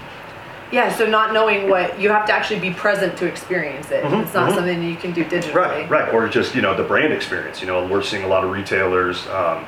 yeah. 0.71 0.95
So 0.95 1.07
not 1.07 1.33
knowing 1.33 1.71
what 1.71 1.99
you 1.99 2.11
have 2.11 2.27
to 2.27 2.33
actually 2.35 2.61
be 2.61 2.71
present 2.73 3.17
to 3.19 3.27
experience 3.27 3.91
it. 3.91 4.05
Mhm, 4.05 4.23
It's 4.25 4.35
not 4.35 4.51
mhm. 4.51 4.55
something 4.57 4.83
you 4.83 4.97
can 4.97 5.13
do 5.13 5.25
digitally. 5.25 5.55
Right, 5.55 5.89
right. 5.89 6.13
Or 6.13 6.29
just, 6.29 6.55
you 6.55 6.61
know, 6.61 6.77
the 6.77 6.83
brand 6.85 7.15
experience. 7.15 7.63
You 7.63 7.67
know, 7.67 7.87
we're 7.87 8.03
seeing 8.03 8.25
a 8.25 8.29
lot 8.29 8.45
of 8.45 8.51
retailers 8.51 9.27
um, 9.29 9.65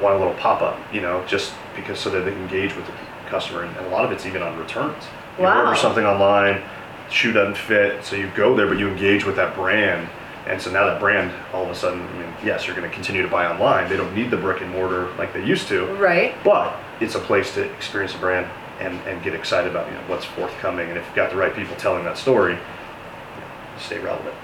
want 0.00 0.14
a 0.14 0.18
little 0.18 0.34
pop 0.34 0.62
up, 0.62 0.78
you 0.92 1.00
know, 1.00 1.24
just 1.26 1.52
because 1.74 1.98
so 1.98 2.10
that 2.10 2.20
they 2.24 2.30
can 2.30 2.42
engage 2.42 2.76
with 2.76 2.86
the 2.86 2.92
customer. 3.28 3.62
And, 3.64 3.76
a 3.86 3.88
lot 3.88 4.04
of 4.04 4.12
it's 4.12 4.26
even 4.26 4.42
on 4.42 4.58
returns. 4.58 5.04
You 5.38 5.44
Wow. 5.44 5.64
order 5.64 5.76
something 5.76 6.04
online, 6.04 6.62
shoe 7.10 7.32
doesn't 7.32 7.56
fit, 7.56 8.04
so 8.04 8.16
you 8.16 8.30
go 8.34 8.54
there, 8.56 8.66
but 8.66 8.78
you 8.78 8.88
engage 8.88 9.24
with 9.24 9.36
that 9.36 9.54
brand. 9.54 10.08
And 10.46 10.60
so 10.60 10.70
now 10.70 10.86
that 10.86 10.98
brand, 10.98 11.30
all 11.52 11.62
of 11.64 11.70
a 11.70 11.74
sudden, 11.74 12.00
I 12.00 12.12
mean, 12.18 12.32
yes, 12.42 12.66
you're 12.66 12.74
going 12.74 12.88
to 12.88 12.94
continue 12.94 13.22
to 13.22 13.28
buy 13.28 13.46
online. 13.46 13.88
They 13.88 13.96
don't 13.96 14.14
need 14.14 14.30
the 14.30 14.36
brick 14.36 14.62
and 14.62 14.70
mortar 14.70 15.08
like 15.18 15.32
they 15.34 15.44
used 15.44 15.68
to. 15.68 15.86
Right. 15.96 16.34
But 16.42 16.74
it's 17.00 17.14
a 17.14 17.20
place 17.20 17.52
to 17.54 17.62
experience 17.62 18.14
a 18.14 18.18
brand 18.18 18.46
and, 18.80 18.98
and 19.06 19.22
get 19.22 19.34
excited 19.34 19.70
about 19.70 19.88
you 19.88 19.94
know 19.94 20.02
what's 20.06 20.24
forthcoming. 20.24 20.88
And 20.88 20.98
if 20.98 21.04
you've 21.06 21.14
got 21.14 21.30
the 21.30 21.36
right 21.36 21.54
people 21.54 21.76
telling 21.76 22.04
that 22.04 22.16
story, 22.16 22.58
stay 23.78 23.98
relevant. 23.98 24.34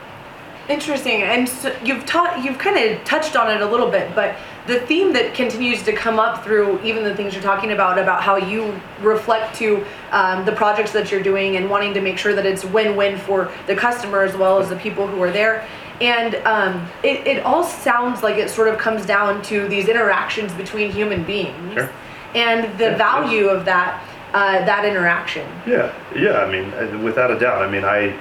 Interesting, 0.68 1.22
and 1.22 1.46
so 1.48 1.74
you've 1.84 2.06
taught, 2.06 2.42
you've 2.42 2.56
kind 2.56 2.78
of 2.78 3.04
touched 3.04 3.36
on 3.36 3.50
it 3.50 3.60
a 3.60 3.66
little 3.66 3.90
bit, 3.90 4.14
but 4.14 4.34
the 4.66 4.80
theme 4.80 5.12
that 5.12 5.34
continues 5.34 5.82
to 5.82 5.92
come 5.92 6.18
up 6.18 6.42
through 6.42 6.80
even 6.82 7.04
the 7.04 7.14
things 7.14 7.34
you're 7.34 7.42
talking 7.42 7.72
about 7.72 7.98
about 7.98 8.22
how 8.22 8.36
you 8.36 8.80
reflect 9.02 9.54
to 9.56 9.84
um, 10.10 10.46
the 10.46 10.52
projects 10.52 10.90
that 10.92 11.10
you're 11.10 11.22
doing 11.22 11.56
and 11.56 11.68
wanting 11.68 11.92
to 11.92 12.00
make 12.00 12.16
sure 12.16 12.34
that 12.34 12.46
it's 12.46 12.64
win-win 12.64 13.18
for 13.18 13.52
the 13.66 13.76
customer 13.76 14.22
as 14.22 14.34
well 14.36 14.58
as 14.58 14.70
the 14.70 14.76
people 14.76 15.06
who 15.06 15.22
are 15.22 15.30
there 15.30 15.66
and 16.00 16.34
um, 16.46 16.88
it, 17.02 17.26
it 17.26 17.42
all 17.44 17.62
sounds 17.62 18.22
like 18.22 18.36
it 18.36 18.48
sort 18.48 18.68
of 18.68 18.78
comes 18.78 19.04
down 19.06 19.42
to 19.42 19.68
these 19.68 19.88
interactions 19.88 20.52
between 20.54 20.90
human 20.90 21.22
beings 21.24 21.74
Sure. 21.74 21.90
and 22.34 22.76
the 22.78 22.84
Yeah, 22.84 22.96
value 22.96 23.48
of 23.48 23.66
that 23.66 24.02
uh, 24.32 24.64
that 24.64 24.84
interaction 24.86 25.46
Yeah, 25.66 25.92
yeah. 26.16 26.38
I 26.38 26.50
mean, 26.50 26.72
uh, 26.72 26.98
without 27.04 27.30
a 27.30 27.38
doubt. 27.38 27.62
I 27.62 27.70
mean, 27.70 27.84
I 27.84 28.18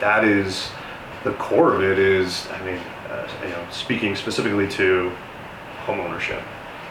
that 0.00 0.24
is 0.24 0.68
the 1.24 1.32
core 1.34 1.74
of 1.74 1.82
it. 1.82 1.98
Is 1.98 2.48
I 2.50 2.64
mean, 2.64 2.80
uh, 3.08 3.28
you 3.42 3.50
know, 3.50 3.66
speaking 3.70 4.16
specifically 4.16 4.68
to 4.68 5.10
home 5.84 6.00
ownership. 6.00 6.42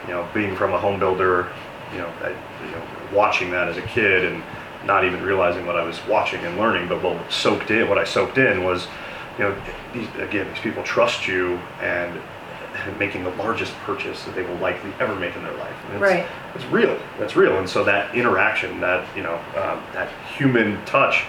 You 0.07 0.13
know, 0.13 0.27
being 0.33 0.55
from 0.55 0.73
a 0.73 0.79
home 0.79 0.99
builder, 0.99 1.51
you 1.91 1.99
know, 1.99 2.07
I, 2.21 2.29
you 2.65 2.71
know, 2.71 2.81
watching 3.13 3.51
that 3.51 3.67
as 3.67 3.77
a 3.77 3.81
kid 3.81 4.25
and 4.25 4.43
not 4.85 5.03
even 5.03 5.21
realizing 5.21 5.65
what 5.65 5.75
I 5.75 5.83
was 5.83 5.99
watching 6.07 6.39
and 6.45 6.57
learning, 6.57 6.87
but 6.87 7.03
what 7.03 7.31
soaked 7.31 7.69
in, 7.71 7.89
what 7.89 7.97
I 7.97 8.03
soaked 8.03 8.37
in 8.37 8.63
was, 8.63 8.87
you 9.37 9.43
know, 9.43 9.61
these, 9.93 10.07
again, 10.19 10.47
these 10.47 10.59
people 10.61 10.83
trust 10.83 11.27
you 11.27 11.59
and 11.81 12.19
making 12.99 13.23
the 13.23 13.31
largest 13.31 13.73
purchase 13.85 14.23
that 14.23 14.35
they 14.35 14.43
will 14.43 14.55
likely 14.55 14.91
ever 14.99 15.15
make 15.15 15.35
in 15.35 15.43
their 15.43 15.55
life. 15.57 15.75
And 15.85 15.95
it's, 15.95 16.01
Right. 16.01 16.25
It's 16.55 16.65
real. 16.65 16.97
That's 17.17 17.35
real. 17.35 17.57
And 17.57 17.69
so 17.69 17.83
that 17.83 18.15
interaction, 18.15 18.79
that 18.79 19.05
you 19.15 19.23
know, 19.23 19.35
um, 19.55 19.83
that 19.93 20.09
human 20.37 20.83
touch, 20.85 21.25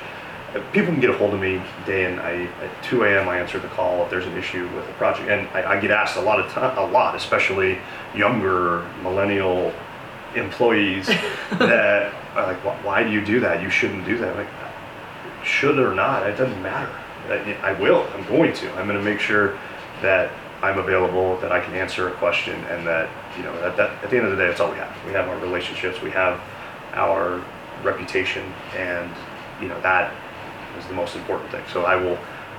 people 0.73 0.93
can 0.93 1.01
get 1.01 1.11
a 1.11 1.17
hold 1.17 1.35
of 1.35 1.41
me 1.41 1.63
day 1.87 2.05
and 2.07 2.21
I 2.21 2.45
at 2.63 2.85
2 2.85 3.05
a.m. 3.05 3.29
I 3.29 3.39
answer 3.39 3.59
the 3.59 3.69
call 3.69 4.03
if 4.05 4.11
there's 4.11 4.27
an 4.27 4.37
issue 4.37 4.69
with 4.75 4.89
a 4.89 4.93
project, 4.95 5.29
and 5.29 5.47
I, 5.49 5.77
I 5.77 5.81
get 5.81 5.91
asked 5.91 6.17
a 6.17 6.21
lot 6.21 6.41
of 6.41 6.51
time, 6.51 6.77
a 6.77 6.87
lot, 6.91 7.15
especially 7.15 7.79
younger 8.15 8.87
millennial 9.03 9.73
employees 10.35 11.07
that 11.59 12.13
are 12.35 12.47
like, 12.47 12.65
"Why- 12.65 12.79
why 12.83 13.03
do 13.05 13.11
you 13.11 13.25
do 13.25 13.41
that? 13.41 13.63
You 13.63 13.71
shouldn't 13.71 14.05
do 14.05 14.19
that. 14.19 14.29
I'm 14.31 14.37
like, 14.37 15.45
should 15.45 15.79
or 15.79 15.95
not, 15.95 16.29
it 16.29 16.37
doesn't 16.37 16.63
matter. 16.63 16.93
I, 17.29 17.57
I 17.63 17.73
will. 17.81 18.07
I'm 18.15 18.27
going 18.27 18.53
to. 18.55 18.71
I'm 18.75 18.87
going 18.87 18.99
to 18.99 19.05
make 19.05 19.21
sure 19.21 19.59
that 20.03 20.31
I'm 20.63 20.79
available, 20.79 21.37
that 21.41 21.53
I 21.53 21.61
can 21.61 21.75
answer 21.75 22.09
a 22.09 22.13
question, 22.13 22.55
and 22.65 22.87
that 22.87 23.09
you 23.37 23.43
know 23.45 23.59
that, 23.61 23.77
that 23.77 24.03
at 24.05 24.11
the 24.11 24.17
end 24.17 24.27
of 24.27 24.33
the 24.33 24.37
day, 24.37 24.49
that's 24.49 24.61
all 24.61 24.71
we 24.71 24.79
have. 24.79 24.95
We 25.07 25.13
have 25.13 25.29
our 25.29 25.39
relationships, 25.39 26.03
we 26.03 26.11
have 26.11 26.41
our 26.95 27.43
reputation, 27.83 28.53
and 28.77 29.11
you 29.63 29.69
know 29.69 29.81
that 29.83 30.13
is 30.81 30.87
the 30.89 30.95
most 30.95 31.15
important 31.17 31.51
thing. 31.51 31.63
So 31.73 31.85
I 31.85 31.97
will 31.97 32.19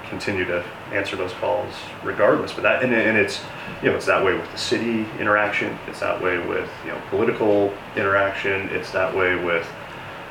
continue 0.09 0.43
to 0.43 0.63
answer 0.91 1.15
those 1.15 1.31
calls 1.33 1.73
regardless. 2.03 2.53
But 2.53 2.63
that 2.63 2.83
and, 2.83 2.93
and 2.93 3.17
it's 3.17 3.41
you 3.81 3.89
know 3.89 3.95
it's 3.95 4.05
that 4.05 4.23
way 4.23 4.33
with 4.33 4.51
the 4.51 4.57
city 4.57 5.05
interaction. 5.19 5.77
It's 5.87 6.01
that 6.01 6.21
way 6.21 6.37
with 6.37 6.69
you 6.85 6.91
know 6.91 7.01
political 7.09 7.73
interaction. 7.95 8.69
It's 8.69 8.91
that 8.91 9.15
way 9.15 9.35
with 9.43 9.67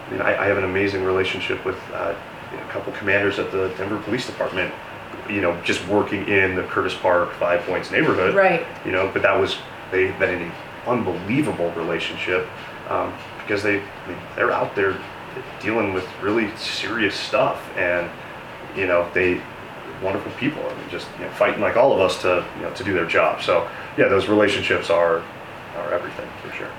I 0.07 0.13
mean, 0.13 0.21
I, 0.21 0.43
I 0.43 0.47
have 0.47 0.59
an 0.59 0.65
amazing 0.65 1.05
relationship 1.05 1.65
with 1.65 1.79
uh, 1.93 2.15
you 2.51 2.59
know, 2.59 2.65
a 2.65 2.69
couple 2.69 2.93
commanders 2.93 3.39
at 3.39 3.51
the 3.51 3.73
Denver 3.77 3.99
Police 4.01 4.27
Department. 4.27 4.73
You 5.29 5.41
know, 5.41 5.61
just 5.63 5.87
working 5.87 6.27
in 6.29 6.57
the 6.57 6.65
Curtis 6.65 6.95
Park 6.95 7.33
Five 7.35 7.63
Points 7.63 7.91
neighborhood. 7.91 8.35
Right. 8.35 8.67
You 8.85 8.93
know, 8.93 9.11
but 9.13 9.23
that 9.23 9.39
was 9.39 9.57
they 9.91 10.09
had 10.09 10.29
an 10.29 10.53
unbelievable 10.87 11.71
relationship 11.73 12.47
um, 12.89 13.15
because 13.39 13.63
they 13.63 13.81
I 13.81 14.09
mean, 14.09 14.19
they're 14.37 14.53
out 14.53 14.75
there 14.75 15.01
dealing 15.61 15.93
with 15.93 16.07
really 16.21 16.55
serious 16.57 17.15
stuff, 17.15 17.61
and 17.77 18.11
you 18.77 18.87
know 18.87 19.09
they 19.15 19.41
wonderful 20.03 20.33
people 20.33 20.63
I 20.63 20.71
and 20.73 20.91
just 20.91 21.07
you 21.19 21.27
know, 21.27 21.31
fighting 21.33 21.61
like 21.61 21.77
all 21.77 21.93
of 21.93 22.01
us 22.01 22.23
to 22.23 22.45
you 22.57 22.63
know 22.63 22.73
to 22.75 22.85
do 22.85 22.93
their 22.93 23.07
job. 23.07 23.43
So 23.43 23.69
yeah, 23.97 24.09
those 24.09 24.29
relationships 24.29 24.91
are 24.91 25.23
are 25.77 25.93
everything 25.93 26.29
for 26.43 26.53
sure. 26.55 26.71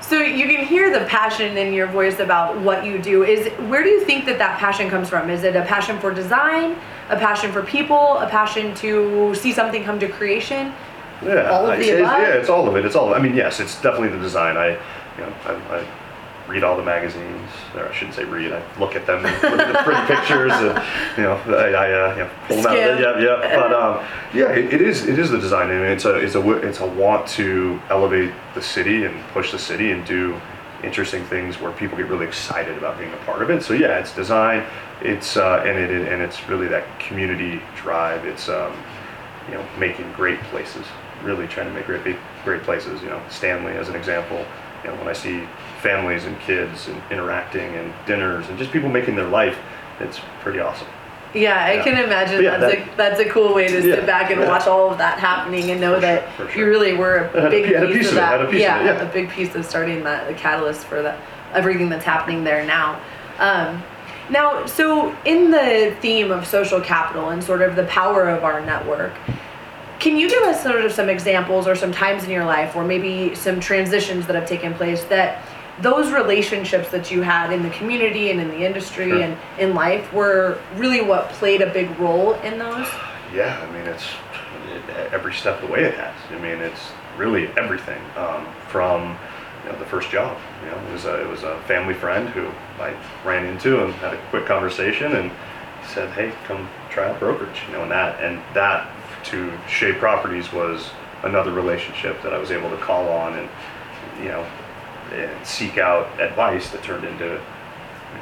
So 0.00 0.20
you 0.20 0.46
can 0.46 0.64
hear 0.64 0.96
the 0.96 1.04
passion 1.06 1.58
in 1.58 1.74
your 1.74 1.86
voice 1.86 2.18
about 2.18 2.58
what 2.60 2.84
you 2.84 2.98
do. 2.98 3.24
Is 3.24 3.52
where 3.68 3.82
do 3.82 3.90
you 3.90 4.04
think 4.04 4.24
that 4.26 4.38
that 4.38 4.58
passion 4.58 4.88
comes 4.88 5.08
from? 5.08 5.28
Is 5.28 5.44
it 5.44 5.54
a 5.54 5.62
passion 5.62 5.98
for 5.98 6.12
design, 6.14 6.76
a 7.10 7.16
passion 7.16 7.52
for 7.52 7.62
people, 7.62 8.16
a 8.18 8.26
passion 8.28 8.74
to 8.76 9.34
see 9.34 9.52
something 9.52 9.84
come 9.84 9.98
to 10.00 10.08
creation? 10.08 10.72
Yeah, 11.22 11.50
All 11.50 11.68
of 11.68 11.78
the 11.78 11.84
it's, 11.84 12.00
above? 12.00 12.22
yeah, 12.22 12.34
it's 12.34 12.48
all 12.48 12.68
of 12.68 12.76
it. 12.76 12.86
It's 12.86 12.94
all. 12.94 13.12
I 13.12 13.18
mean, 13.18 13.34
yes, 13.34 13.58
it's 13.60 13.74
definitely 13.82 14.10
the 14.10 14.22
design. 14.22 14.56
I, 14.56 14.70
you 14.70 15.26
know, 15.26 15.34
I, 15.44 15.78
I 15.78 15.86
read 16.48 16.64
all 16.64 16.76
the 16.76 16.82
magazines. 16.82 17.50
Or 17.74 17.88
I 17.88 17.92
shouldn't 17.92 18.16
say 18.16 18.24
read. 18.24 18.52
I 18.52 18.62
look 18.80 18.96
at 18.96 19.06
them, 19.06 19.24
and 19.24 19.42
look 19.42 19.60
at 19.60 19.72
the 19.72 19.82
pretty 19.84 20.00
pictures, 20.06 20.52
and 20.52 20.82
you 21.16 21.22
know, 21.22 21.34
I, 21.54 21.70
I 21.70 21.92
uh, 21.92 22.12
you 22.12 22.22
know, 22.24 22.30
pull 22.46 22.56
them 22.56 22.66
out. 22.66 23.00
Yeah, 23.00 23.18
yeah. 23.20 23.56
But 23.56 23.72
um, 23.72 24.04
yeah, 24.34 24.50
it, 24.50 24.74
it 24.74 24.82
is. 24.82 25.06
It 25.06 25.18
is 25.18 25.30
the 25.30 25.38
design. 25.38 25.70
I 25.70 25.74
mean, 25.74 25.82
it's 25.84 26.04
a, 26.04 26.16
it's 26.16 26.34
a, 26.34 26.52
it's 26.66 26.80
a 26.80 26.86
want 26.86 27.28
to 27.28 27.80
elevate 27.90 28.32
the 28.54 28.62
city 28.62 29.04
and 29.04 29.22
push 29.28 29.52
the 29.52 29.58
city 29.58 29.92
and 29.92 30.04
do 30.06 30.40
interesting 30.82 31.24
things 31.24 31.60
where 31.60 31.72
people 31.72 31.96
get 31.98 32.06
really 32.08 32.26
excited 32.26 32.78
about 32.78 32.98
being 32.98 33.12
a 33.12 33.16
part 33.18 33.42
of 33.42 33.50
it. 33.50 33.62
So 33.62 33.74
yeah, 33.74 33.98
it's 33.98 34.14
design. 34.14 34.64
It's 35.02 35.36
uh, 35.36 35.62
and 35.66 35.78
it 35.78 35.90
and 35.90 36.22
it's 36.22 36.48
really 36.48 36.68
that 36.68 36.98
community 36.98 37.60
drive. 37.76 38.24
It's 38.24 38.48
um, 38.48 38.74
you 39.48 39.54
know, 39.54 39.66
making 39.78 40.12
great 40.12 40.40
places, 40.44 40.84
really 41.22 41.46
trying 41.46 41.66
to 41.66 41.72
make 41.72 41.86
great, 41.86 42.16
great 42.44 42.62
places. 42.62 43.02
You 43.02 43.08
know, 43.08 43.22
Stanley 43.28 43.72
as 43.72 43.88
an 43.88 43.96
example. 43.96 44.44
You 44.84 44.90
know, 44.90 44.96
when 44.96 45.08
I 45.08 45.12
see 45.12 45.42
families 45.82 46.24
and 46.24 46.38
kids 46.40 46.88
and 46.88 47.00
interacting 47.10 47.74
and 47.74 47.92
dinners 48.06 48.48
and 48.48 48.58
just 48.58 48.70
people 48.72 48.88
making 48.88 49.16
their 49.16 49.26
life, 49.28 49.58
it's 50.00 50.20
pretty 50.40 50.60
awesome. 50.60 50.86
Yeah, 51.34 51.62
I 51.62 51.72
Yeah. 51.74 51.82
can 51.84 51.98
imagine 52.04 52.42
Yeah, 52.42 52.56
that's 52.56 52.74
that- 52.74 52.84
a 52.86 52.96
that's 52.96 53.20
a 53.20 53.24
cool 53.28 53.52
way 53.54 53.68
to 53.68 53.74
Yeah, 53.86 53.96
sit 53.96 54.06
back 54.06 54.30
and 54.30 54.40
watch 54.46 54.66
all 54.66 54.90
of 54.90 54.98
that 54.98 55.18
happening 55.18 55.70
and 55.70 55.80
know 55.80 56.00
that 56.00 56.22
sure, 56.36 56.50
you 56.52 56.66
really 56.66 56.94
were 56.94 57.28
a 57.34 57.50
big 57.50 57.70
a 57.70 57.86
piece, 57.86 57.96
piece 57.98 58.08
of 58.10 58.14
that. 58.14 58.40
a 58.40 58.46
piece 58.46 58.62
yeah, 58.62 59.02
a 59.02 59.04
big 59.12 59.28
piece 59.28 59.54
of 59.54 59.66
starting 59.66 60.04
that 60.04 60.26
the 60.26 60.32
catalyst 60.34 60.86
for 60.86 61.02
that 61.02 61.18
everything 61.52 61.90
that's 61.90 62.04
happening 62.04 62.44
there 62.44 62.64
now. 62.64 62.98
Um, 63.38 63.82
now, 64.30 64.64
so 64.66 65.14
in 65.24 65.50
the 65.50 65.94
theme 66.00 66.30
of 66.30 66.46
social 66.46 66.80
capital 66.80 67.28
and 67.30 67.42
sort 67.44 67.62
of 67.62 67.76
the 67.76 67.84
power 67.84 68.28
of 68.28 68.42
our 68.44 68.60
network, 68.60 69.12
can 70.08 70.16
you 70.16 70.26
give 70.26 70.42
us 70.44 70.62
sort 70.62 70.82
of 70.86 70.90
some 70.90 71.10
examples 71.10 71.66
or 71.66 71.76
some 71.76 71.92
times 71.92 72.24
in 72.24 72.30
your 72.30 72.46
life 72.46 72.74
or 72.74 72.82
maybe 72.82 73.34
some 73.34 73.60
transitions 73.60 74.26
that 74.26 74.34
have 74.34 74.48
taken 74.48 74.72
place 74.72 75.04
that 75.04 75.44
those 75.82 76.10
relationships 76.12 76.90
that 76.90 77.10
you 77.10 77.20
had 77.20 77.52
in 77.52 77.62
the 77.62 77.68
community 77.68 78.30
and 78.30 78.40
in 78.40 78.48
the 78.48 78.64
industry 78.64 79.10
Sure. 79.10 79.20
and 79.20 79.36
in 79.58 79.74
life 79.74 80.10
were 80.14 80.58
really 80.76 81.02
what 81.02 81.28
played 81.28 81.60
a 81.60 81.70
big 81.74 81.90
role 82.00 82.32
in 82.40 82.58
those? 82.58 82.88
Yeah, 83.34 83.60
I 83.60 83.70
mean, 83.70 83.86
it's 83.86 84.06
it, 84.74 85.12
every 85.12 85.34
step 85.34 85.60
of 85.62 85.66
the 85.68 85.72
way 85.72 85.84
it 85.84 85.94
has. 85.94 86.14
I 86.30 86.38
mean, 86.38 86.58
it's 86.62 86.80
really 87.18 87.48
everything 87.58 88.00
um, 88.16 88.46
from 88.68 89.18
you 89.64 89.72
know 89.72 89.78
the 89.78 89.84
first 89.84 90.08
job. 90.10 90.38
You 90.64 90.70
know, 90.70 90.78
it 90.88 90.92
was 90.94 91.04
a, 91.04 91.20
it 91.20 91.28
was 91.28 91.42
a 91.42 91.60
family 91.68 91.92
friend 91.92 92.30
who 92.30 92.48
I 92.82 92.96
ran 93.26 93.44
into 93.44 93.84
and 93.84 93.92
had 93.96 94.14
a 94.14 94.18
quick 94.30 94.46
conversation 94.46 95.16
and 95.16 95.30
said, 95.86 96.08
"Hey, 96.14 96.32
come 96.46 96.66
try 96.88 97.10
out 97.10 97.20
brokerage." 97.20 97.60
You 97.66 97.74
know, 97.74 97.82
and 97.82 97.90
that 97.90 98.18
and 98.24 98.38
that 98.54 98.88
to 99.24 99.52
Shea 99.68 99.92
Properties 99.92 100.52
was 100.52 100.90
another 101.22 101.52
relationship 101.52 102.22
that 102.22 102.32
I 102.32 102.38
was 102.38 102.50
able 102.50 102.70
to 102.70 102.76
call 102.78 103.08
on 103.08 103.34
and 103.38 103.48
you 104.20 104.28
know 104.28 104.46
and 105.12 105.46
seek 105.46 105.78
out 105.78 106.20
advice 106.20 106.70
that 106.70 106.82
turned 106.82 107.04
into 107.04 107.40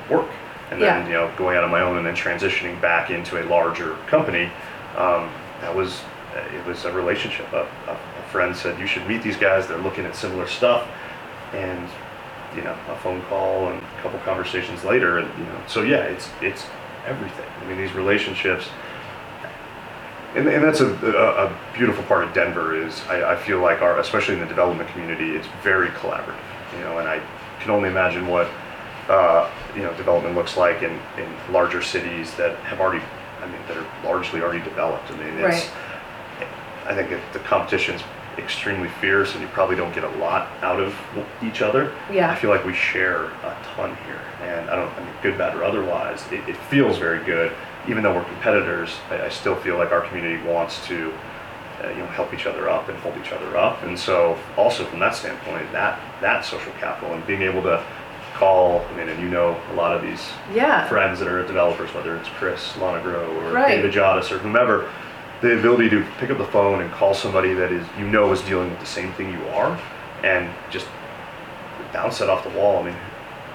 work. 0.08 0.28
And 0.70 0.80
then, 0.82 1.02
Yeah. 1.02 1.06
you 1.06 1.12
know, 1.14 1.32
going 1.36 1.56
out 1.56 1.64
on 1.64 1.70
my 1.70 1.80
own 1.80 1.96
and 1.96 2.06
then 2.06 2.14
transitioning 2.16 2.80
back 2.80 3.10
into 3.10 3.40
a 3.40 3.44
larger 3.46 3.94
company, 4.06 4.50
um, 4.96 5.30
that 5.60 5.74
was, 5.74 6.00
it 6.54 6.64
was 6.66 6.84
a 6.84 6.92
relationship. 6.92 7.52
A, 7.52 7.66
a, 7.86 7.92
a 7.92 8.28
friend 8.30 8.54
said, 8.56 8.78
you 8.78 8.86
should 8.86 9.06
meet 9.06 9.22
these 9.22 9.36
guys. 9.36 9.66
They're 9.66 9.78
looking 9.78 10.04
at 10.04 10.16
similar 10.16 10.46
stuff. 10.46 10.88
And, 11.52 11.88
you 12.56 12.62
know, 12.62 12.76
a 12.88 12.96
phone 12.96 13.22
call 13.22 13.68
and 13.68 13.80
a 13.80 14.02
couple 14.02 14.18
conversations 14.20 14.84
later. 14.84 15.18
And, 15.18 15.38
you 15.38 15.44
know, 15.44 15.60
so 15.68 15.82
yeah, 15.82 16.02
it's, 16.02 16.28
it's 16.40 16.66
everything. 17.06 17.46
I 17.62 17.66
mean, 17.68 17.78
these 17.78 17.92
relationships, 17.94 18.68
and, 20.34 20.48
and 20.48 20.62
that's 20.64 20.80
a, 20.80 20.86
a, 20.88 21.46
a 21.46 21.58
beautiful 21.76 22.04
part 22.04 22.24
of 22.24 22.34
Denver 22.34 22.74
is 22.76 23.00
I, 23.08 23.32
I 23.32 23.36
feel 23.36 23.60
like 23.60 23.80
our, 23.82 23.98
especially 23.98 24.34
in 24.34 24.40
the 24.40 24.46
development 24.46 24.88
community, 24.90 25.30
it's 25.36 25.46
very 25.62 25.88
collaborative, 25.88 26.36
you 26.74 26.80
know, 26.80 26.98
and 26.98 27.08
I 27.08 27.20
can 27.60 27.70
only 27.70 27.88
imagine 27.88 28.26
what, 28.26 28.48
uh, 29.08 29.50
you 29.74 29.82
know, 29.82 29.94
development 29.96 30.34
looks 30.34 30.56
like 30.56 30.82
in, 30.82 30.92
in 31.18 31.28
larger 31.52 31.80
cities 31.82 32.34
that 32.36 32.56
have 32.60 32.80
already, 32.80 33.02
I 33.40 33.46
mean, 33.46 33.60
that 33.68 33.76
are 33.76 33.86
largely 34.04 34.40
already 34.42 34.62
developed. 34.64 35.10
I 35.10 35.16
mean, 35.16 35.28
it's, 35.38 35.66
Right. 35.66 35.70
I 36.86 36.94
think 36.94 37.10
that 37.10 37.20
the 37.32 37.40
competition's 37.40 38.02
extremely 38.38 38.88
fierce 39.00 39.32
and 39.32 39.42
you 39.42 39.48
probably 39.48 39.74
don't 39.76 39.92
get 39.94 40.04
a 40.04 40.10
lot 40.18 40.48
out 40.62 40.78
of 40.78 40.94
each 41.42 41.62
other. 41.62 41.92
Yeah. 42.12 42.30
I 42.30 42.34
feel 42.36 42.50
like 42.50 42.64
we 42.64 42.74
share 42.74 43.24
a 43.24 43.56
ton 43.74 43.96
here 44.06 44.20
and 44.42 44.68
I 44.70 44.76
don't, 44.76 44.92
I 44.94 45.00
mean, 45.00 45.12
good, 45.22 45.36
bad 45.38 45.56
or 45.56 45.64
otherwise, 45.64 46.22
it, 46.30 46.46
it 46.48 46.56
feels 46.56 46.98
very 46.98 47.24
good. 47.24 47.50
Even 47.88 48.02
though 48.02 48.14
we're 48.14 48.24
competitors, 48.24 48.96
I, 49.10 49.22
I 49.26 49.28
still 49.28 49.56
feel 49.56 49.76
like 49.78 49.92
our 49.92 50.00
community 50.02 50.42
wants 50.46 50.84
to, 50.88 51.12
uh, 51.84 51.88
you 51.90 51.96
know, 51.98 52.06
help 52.06 52.34
each 52.34 52.46
other 52.46 52.68
up 52.68 52.88
and 52.88 52.98
hold 52.98 53.16
each 53.18 53.32
other 53.32 53.56
up. 53.56 53.82
And 53.84 53.98
so 53.98 54.38
also 54.56 54.84
from 54.84 54.98
that 55.00 55.14
standpoint, 55.14 55.70
that, 55.72 55.98
that 56.20 56.44
social 56.44 56.72
capital 56.80 57.14
and 57.14 57.26
being 57.26 57.42
able 57.42 57.62
to 57.62 57.84
call. 58.34 58.80
I 58.92 58.96
mean, 58.96 59.08
and 59.08 59.22
you 59.22 59.28
know 59.28 59.58
a 59.70 59.74
lot 59.74 59.94
of 59.96 60.02
these 60.02 60.22
Yeah. 60.52 60.86
friends 60.88 61.18
that 61.20 61.28
are 61.28 61.46
developers, 61.46 61.94
whether 61.94 62.16
it's 62.16 62.28
Chris 62.30 62.72
Lonagro 62.74 63.28
or 63.42 63.52
Right. 63.52 63.68
David 63.76 63.92
Jodis 63.92 64.30
or 64.30 64.38
whomever, 64.38 64.90
the 65.40 65.58
ability 65.58 65.88
to 65.90 66.04
pick 66.18 66.30
up 66.30 66.38
the 66.38 66.44
phone 66.46 66.80
and 66.82 66.90
call 66.92 67.14
somebody 67.14 67.54
that 67.54 67.70
is 67.72 67.86
you 67.98 68.06
know 68.06 68.32
is 68.32 68.40
dealing 68.42 68.70
with 68.70 68.80
the 68.80 68.86
same 68.86 69.12
thing 69.14 69.30
you 69.32 69.46
are, 69.48 69.78
and 70.22 70.50
just 70.70 70.86
bounce 71.92 72.20
it 72.20 72.28
off 72.28 72.42
the 72.42 72.50
wall. 72.58 72.78
I 72.80 72.84
mean, 72.86 72.94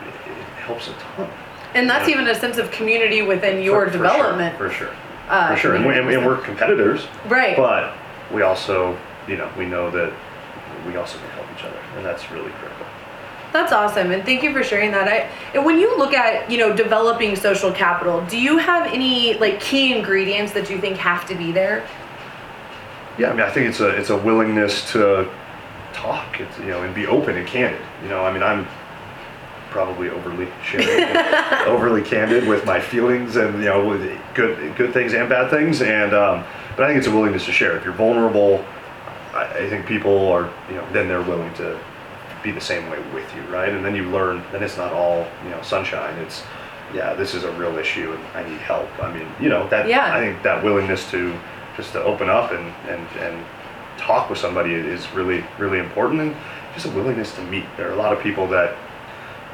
it, 0.01 0.07
it 0.31 0.43
helps 0.65 0.87
a 0.87 0.93
ton. 0.93 1.29
And 1.73 1.89
that's 1.89 2.09
even 2.09 2.27
a 2.27 2.35
sense 2.35 2.57
of 2.57 2.69
community 2.71 3.21
within 3.21 3.61
your 3.63 3.85
For- 3.85 3.91
for 3.91 3.97
development. 3.97 4.57
sure, 4.57 4.69
for 4.69 4.75
sure, 4.75 4.89
uh, 5.29 5.53
for 5.53 5.57
sure. 5.57 5.75
And, 5.75 5.85
we, 5.85 5.97
and 5.97 6.05
we- 6.07 6.15
and 6.15 6.25
we're 6.25 6.37
competitors, 6.37 7.07
Right. 7.27 7.55
but 7.55 7.93
we 8.31 8.41
also, 8.41 8.97
you 9.27 9.37
know, 9.37 9.47
we 9.57 9.65
know 9.65 9.89
that 9.91 10.11
we 10.87 10.95
also 10.97 11.17
can 11.19 11.29
help 11.31 11.47
each 11.57 11.63
other, 11.63 11.77
and 11.97 12.05
that's 12.05 12.29
really 12.31 12.51
critical. 12.59 12.85
That's 13.53 13.73
awesome, 13.73 14.11
and 14.11 14.23
thank 14.25 14.43
you 14.43 14.53
for 14.53 14.63
sharing 14.63 14.91
that. 14.91 15.07
I, 15.53 15.59
when 15.59 15.77
you 15.77 15.97
look 15.97 16.13
at 16.13 16.49
you 16.49 16.57
know 16.57 16.73
developing 16.73 17.35
social 17.35 17.71
capital, 17.71 18.21
do 18.29 18.37
you 18.37 18.57
have 18.57 18.87
any 18.87 19.33
like 19.35 19.59
key 19.59 19.93
ingredients 19.93 20.53
that 20.53 20.69
you 20.69 20.77
think 20.79 20.95
have 20.97 21.27
to 21.27 21.35
be 21.35 21.51
there? 21.51 21.83
Yeah, 23.17 23.29
I 23.29 23.33
mean, 23.33 23.41
I 23.41 23.49
think 23.49 23.67
it's 23.67 23.81
a 23.81 23.89
it's 23.89 24.09
a 24.09 24.15
willingness 24.15 24.89
to 24.93 25.27
talk, 25.91 26.39
it's, 26.39 26.57
you 26.59 26.67
know, 26.67 26.83
and 26.83 26.95
be 26.95 27.05
open 27.07 27.35
and 27.35 27.45
candid. 27.45 27.81
You 28.03 28.07
know, 28.09 28.23
I 28.25 28.31
mean, 28.31 28.41
I'm 28.41 28.65
probably 29.71 30.09
overly 30.09 30.47
sharing, 30.63 31.17
overly 31.67 32.03
candid 32.03 32.47
with 32.47 32.65
my 32.65 32.79
feelings, 32.79 33.37
and 33.37 33.57
you 33.59 33.69
know, 33.69 33.87
with 33.87 34.01
good 34.35 34.75
good 34.75 34.93
things 34.93 35.13
and 35.13 35.27
bad 35.27 35.49
things. 35.49 35.81
And 35.81 36.13
um, 36.13 36.43
but 36.75 36.83
I 36.83 36.87
think 36.87 36.99
it's 36.99 37.07
a 37.07 37.11
willingness 37.11 37.45
to 37.45 37.51
share. 37.51 37.75
If 37.77 37.83
you're 37.83 37.93
vulnerable, 37.93 38.63
I, 39.33 39.45
I 39.45 39.69
think 39.69 39.87
people 39.87 40.27
are, 40.27 40.51
you 40.69 40.75
know, 40.75 40.87
then 40.93 41.07
they're 41.07 41.23
willing 41.23 41.53
to 41.55 41.79
be 42.43 42.51
the 42.51 42.61
same 42.61 42.89
way 42.89 42.99
with 43.13 43.33
you, 43.35 43.41
right? 43.43 43.69
And 43.69 43.83
then 43.83 43.95
you 43.95 44.09
learn. 44.09 44.43
Then 44.51 44.61
it's 44.61 44.77
not 44.77 44.93
all 44.93 45.25
you 45.43 45.49
know 45.49 45.61
sunshine. 45.63 46.17
It's 46.19 46.43
yeah, 46.93 47.13
this 47.13 47.33
is 47.33 47.45
a 47.45 47.51
real 47.53 47.77
issue, 47.77 48.11
and 48.11 48.23
I 48.35 48.47
need 48.47 48.59
help. 48.59 48.87
I 49.01 49.11
mean, 49.11 49.27
you 49.39 49.49
know, 49.49 49.67
that 49.69 49.87
Yeah. 49.87 50.13
I 50.13 50.19
think 50.19 50.43
that 50.43 50.63
willingness 50.63 51.09
to 51.11 51.33
just 51.77 51.93
to 51.93 52.03
open 52.03 52.29
up 52.29 52.51
and 52.51 52.67
and 52.89 53.07
and 53.19 53.45
talk 53.97 54.29
with 54.29 54.39
somebody 54.39 54.73
is 54.73 55.09
really 55.13 55.43
really 55.57 55.79
important, 55.79 56.21
and 56.21 56.35
just 56.73 56.85
a 56.85 56.89
willingness 56.89 57.33
to 57.35 57.41
meet. 57.43 57.65
There 57.77 57.89
are 57.89 57.93
a 57.93 57.97
lot 57.97 58.11
of 58.13 58.19
people 58.21 58.47
that 58.47 58.75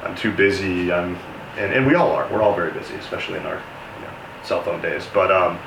I'm 0.04 0.16
too 0.16 0.32
busy. 0.32 0.92
I'm 0.92 1.18
and, 1.58 1.74
and 1.74 1.88
we 1.88 1.96
all 1.96 2.12
are. 2.12 2.32
We're 2.32 2.42
all 2.42 2.56
very 2.56 2.72
busy, 2.72 2.94
especially 2.96 3.40
in 3.40 3.46
our 3.46 3.56
you 3.56 4.06
know, 4.06 4.14
cell 4.44 4.62
phone 4.62 4.82
days. 4.82 5.08
But 5.14 5.32
um, 5.32 5.60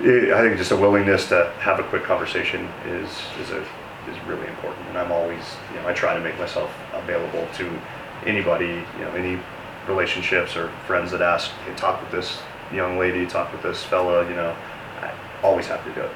it, 0.00 0.32
I 0.32 0.42
think 0.42 0.56
just 0.58 0.72
a 0.72 0.76
willingness 0.76 1.28
to 1.28 1.52
have 1.60 1.78
a 1.78 1.84
quick 1.84 2.04
conversation 2.04 2.68
is 2.86 3.10
is 3.40 3.50
a 3.50 3.60
is 4.08 4.26
really 4.26 4.46
important. 4.48 4.86
And 4.88 4.98
I'm 4.98 5.12
always 5.12 5.44
you 5.72 5.80
know 5.80 5.88
I 5.88 5.92
try 5.92 6.14
to 6.14 6.20
make 6.20 6.38
myself 6.38 6.72
available 6.92 7.46
to 7.56 7.80
anybody 8.26 8.84
you 8.98 9.04
know 9.04 9.10
any 9.12 9.40
relationships 9.86 10.56
or 10.56 10.68
friends 10.86 11.10
that 11.12 11.22
ask, 11.22 11.50
hey, 11.64 11.74
talk 11.74 12.00
with 12.02 12.10
this 12.10 12.40
young 12.72 12.98
lady, 12.98 13.26
talk 13.26 13.50
with 13.52 13.62
this 13.62 13.82
fella. 13.82 14.28
You 14.28 14.36
know, 14.36 14.56
I 15.00 15.12
always 15.42 15.66
have 15.66 15.84
to 15.84 15.94
do 15.94 16.00
it. 16.00 16.10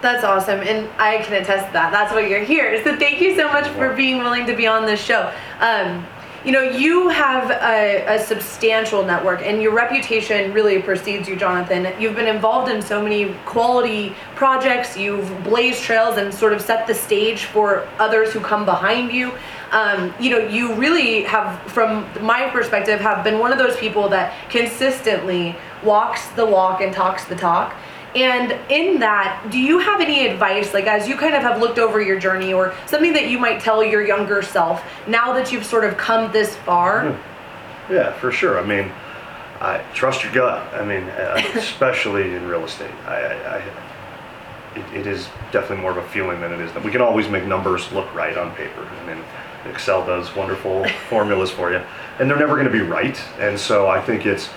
That's 0.00 0.22
awesome, 0.22 0.60
and 0.60 0.88
I 0.96 1.18
can 1.18 1.42
attest 1.42 1.66
to 1.66 1.72
that. 1.72 1.90
That's 1.90 2.12
why 2.12 2.20
you're 2.20 2.44
here. 2.44 2.82
So 2.84 2.96
thank 2.96 3.20
you 3.20 3.34
so 3.34 3.48
much 3.48 3.66
for 3.70 3.94
being 3.94 4.18
willing 4.18 4.46
to 4.46 4.54
be 4.54 4.68
on 4.68 4.86
this 4.86 5.02
show. 5.02 5.32
Um, 5.58 6.06
you 6.44 6.52
know, 6.52 6.62
you 6.62 7.08
have 7.08 7.50
a, 7.50 8.04
a 8.06 8.24
substantial 8.24 9.04
network, 9.04 9.42
and 9.42 9.60
your 9.60 9.74
reputation 9.74 10.52
really 10.52 10.80
precedes 10.80 11.28
you, 11.28 11.34
Jonathan. 11.34 11.92
You've 12.00 12.14
been 12.14 12.28
involved 12.28 12.70
in 12.70 12.80
so 12.80 13.02
many 13.02 13.34
quality 13.44 14.14
projects. 14.36 14.96
You've 14.96 15.28
blazed 15.42 15.82
trails 15.82 16.16
and 16.16 16.32
sort 16.32 16.52
of 16.52 16.60
set 16.60 16.86
the 16.86 16.94
stage 16.94 17.46
for 17.46 17.88
others 17.98 18.32
who 18.32 18.40
come 18.40 18.64
behind 18.64 19.12
you. 19.12 19.32
Um, 19.72 20.14
you 20.18 20.30
know, 20.30 20.38
you 20.38 20.74
really 20.74 21.24
have, 21.24 21.60
from 21.72 22.06
my 22.22 22.48
perspective, 22.50 23.00
have 23.00 23.24
been 23.24 23.38
one 23.38 23.52
of 23.52 23.58
those 23.58 23.76
people 23.76 24.08
that 24.10 24.32
consistently 24.48 25.56
walks 25.82 26.28
the 26.30 26.46
walk 26.46 26.80
and 26.80 26.94
talks 26.94 27.24
the 27.24 27.36
talk. 27.36 27.74
And 28.14 28.52
in 28.70 29.00
that, 29.00 29.48
do 29.50 29.58
you 29.58 29.78
have 29.78 30.00
any 30.00 30.26
advice, 30.26 30.72
like 30.72 30.86
as 30.86 31.06
you 31.06 31.16
kind 31.16 31.34
of 31.34 31.42
have 31.42 31.60
looked 31.60 31.78
over 31.78 32.00
your 32.00 32.18
journey, 32.18 32.52
or 32.52 32.74
something 32.86 33.12
that 33.12 33.28
you 33.28 33.38
might 33.38 33.60
tell 33.60 33.84
your 33.84 34.06
younger 34.06 34.42
self 34.42 34.82
now 35.06 35.32
that 35.34 35.52
you've 35.52 35.66
sort 35.66 35.84
of 35.84 35.96
come 35.96 36.32
this 36.32 36.56
far? 36.56 37.18
Yeah, 37.90 38.12
for 38.12 38.32
sure. 38.32 38.58
I 38.58 38.64
mean, 38.64 38.90
I 39.60 39.78
trust 39.92 40.24
your 40.24 40.32
gut. 40.32 40.72
I 40.74 40.84
mean, 40.84 41.04
uh, 41.04 41.42
especially 41.54 42.34
in 42.34 42.46
real 42.46 42.64
estate, 42.64 42.94
I, 43.06 43.16
I, 43.16 43.56
I 43.56 43.62
it, 44.76 45.00
it 45.00 45.06
is 45.06 45.28
definitely 45.50 45.78
more 45.78 45.90
of 45.90 45.96
a 45.98 46.08
feeling 46.08 46.40
than 46.40 46.52
it 46.52 46.60
is 46.60 46.72
that 46.72 46.84
we 46.84 46.90
can 46.90 47.00
always 47.00 47.28
make 47.28 47.44
numbers 47.44 47.90
look 47.92 48.12
right 48.14 48.36
on 48.36 48.54
paper. 48.54 48.84
I 48.84 49.06
mean, 49.06 49.24
Excel 49.66 50.06
does 50.06 50.34
wonderful 50.34 50.86
formulas 51.08 51.50
for 51.50 51.72
you, 51.72 51.82
and 52.18 52.30
they're 52.30 52.38
never 52.38 52.54
going 52.54 52.66
to 52.66 52.72
be 52.72 52.80
right. 52.80 53.20
And 53.38 53.58
so 53.58 53.88
I 53.88 54.00
think 54.00 54.26
it's 54.26 54.48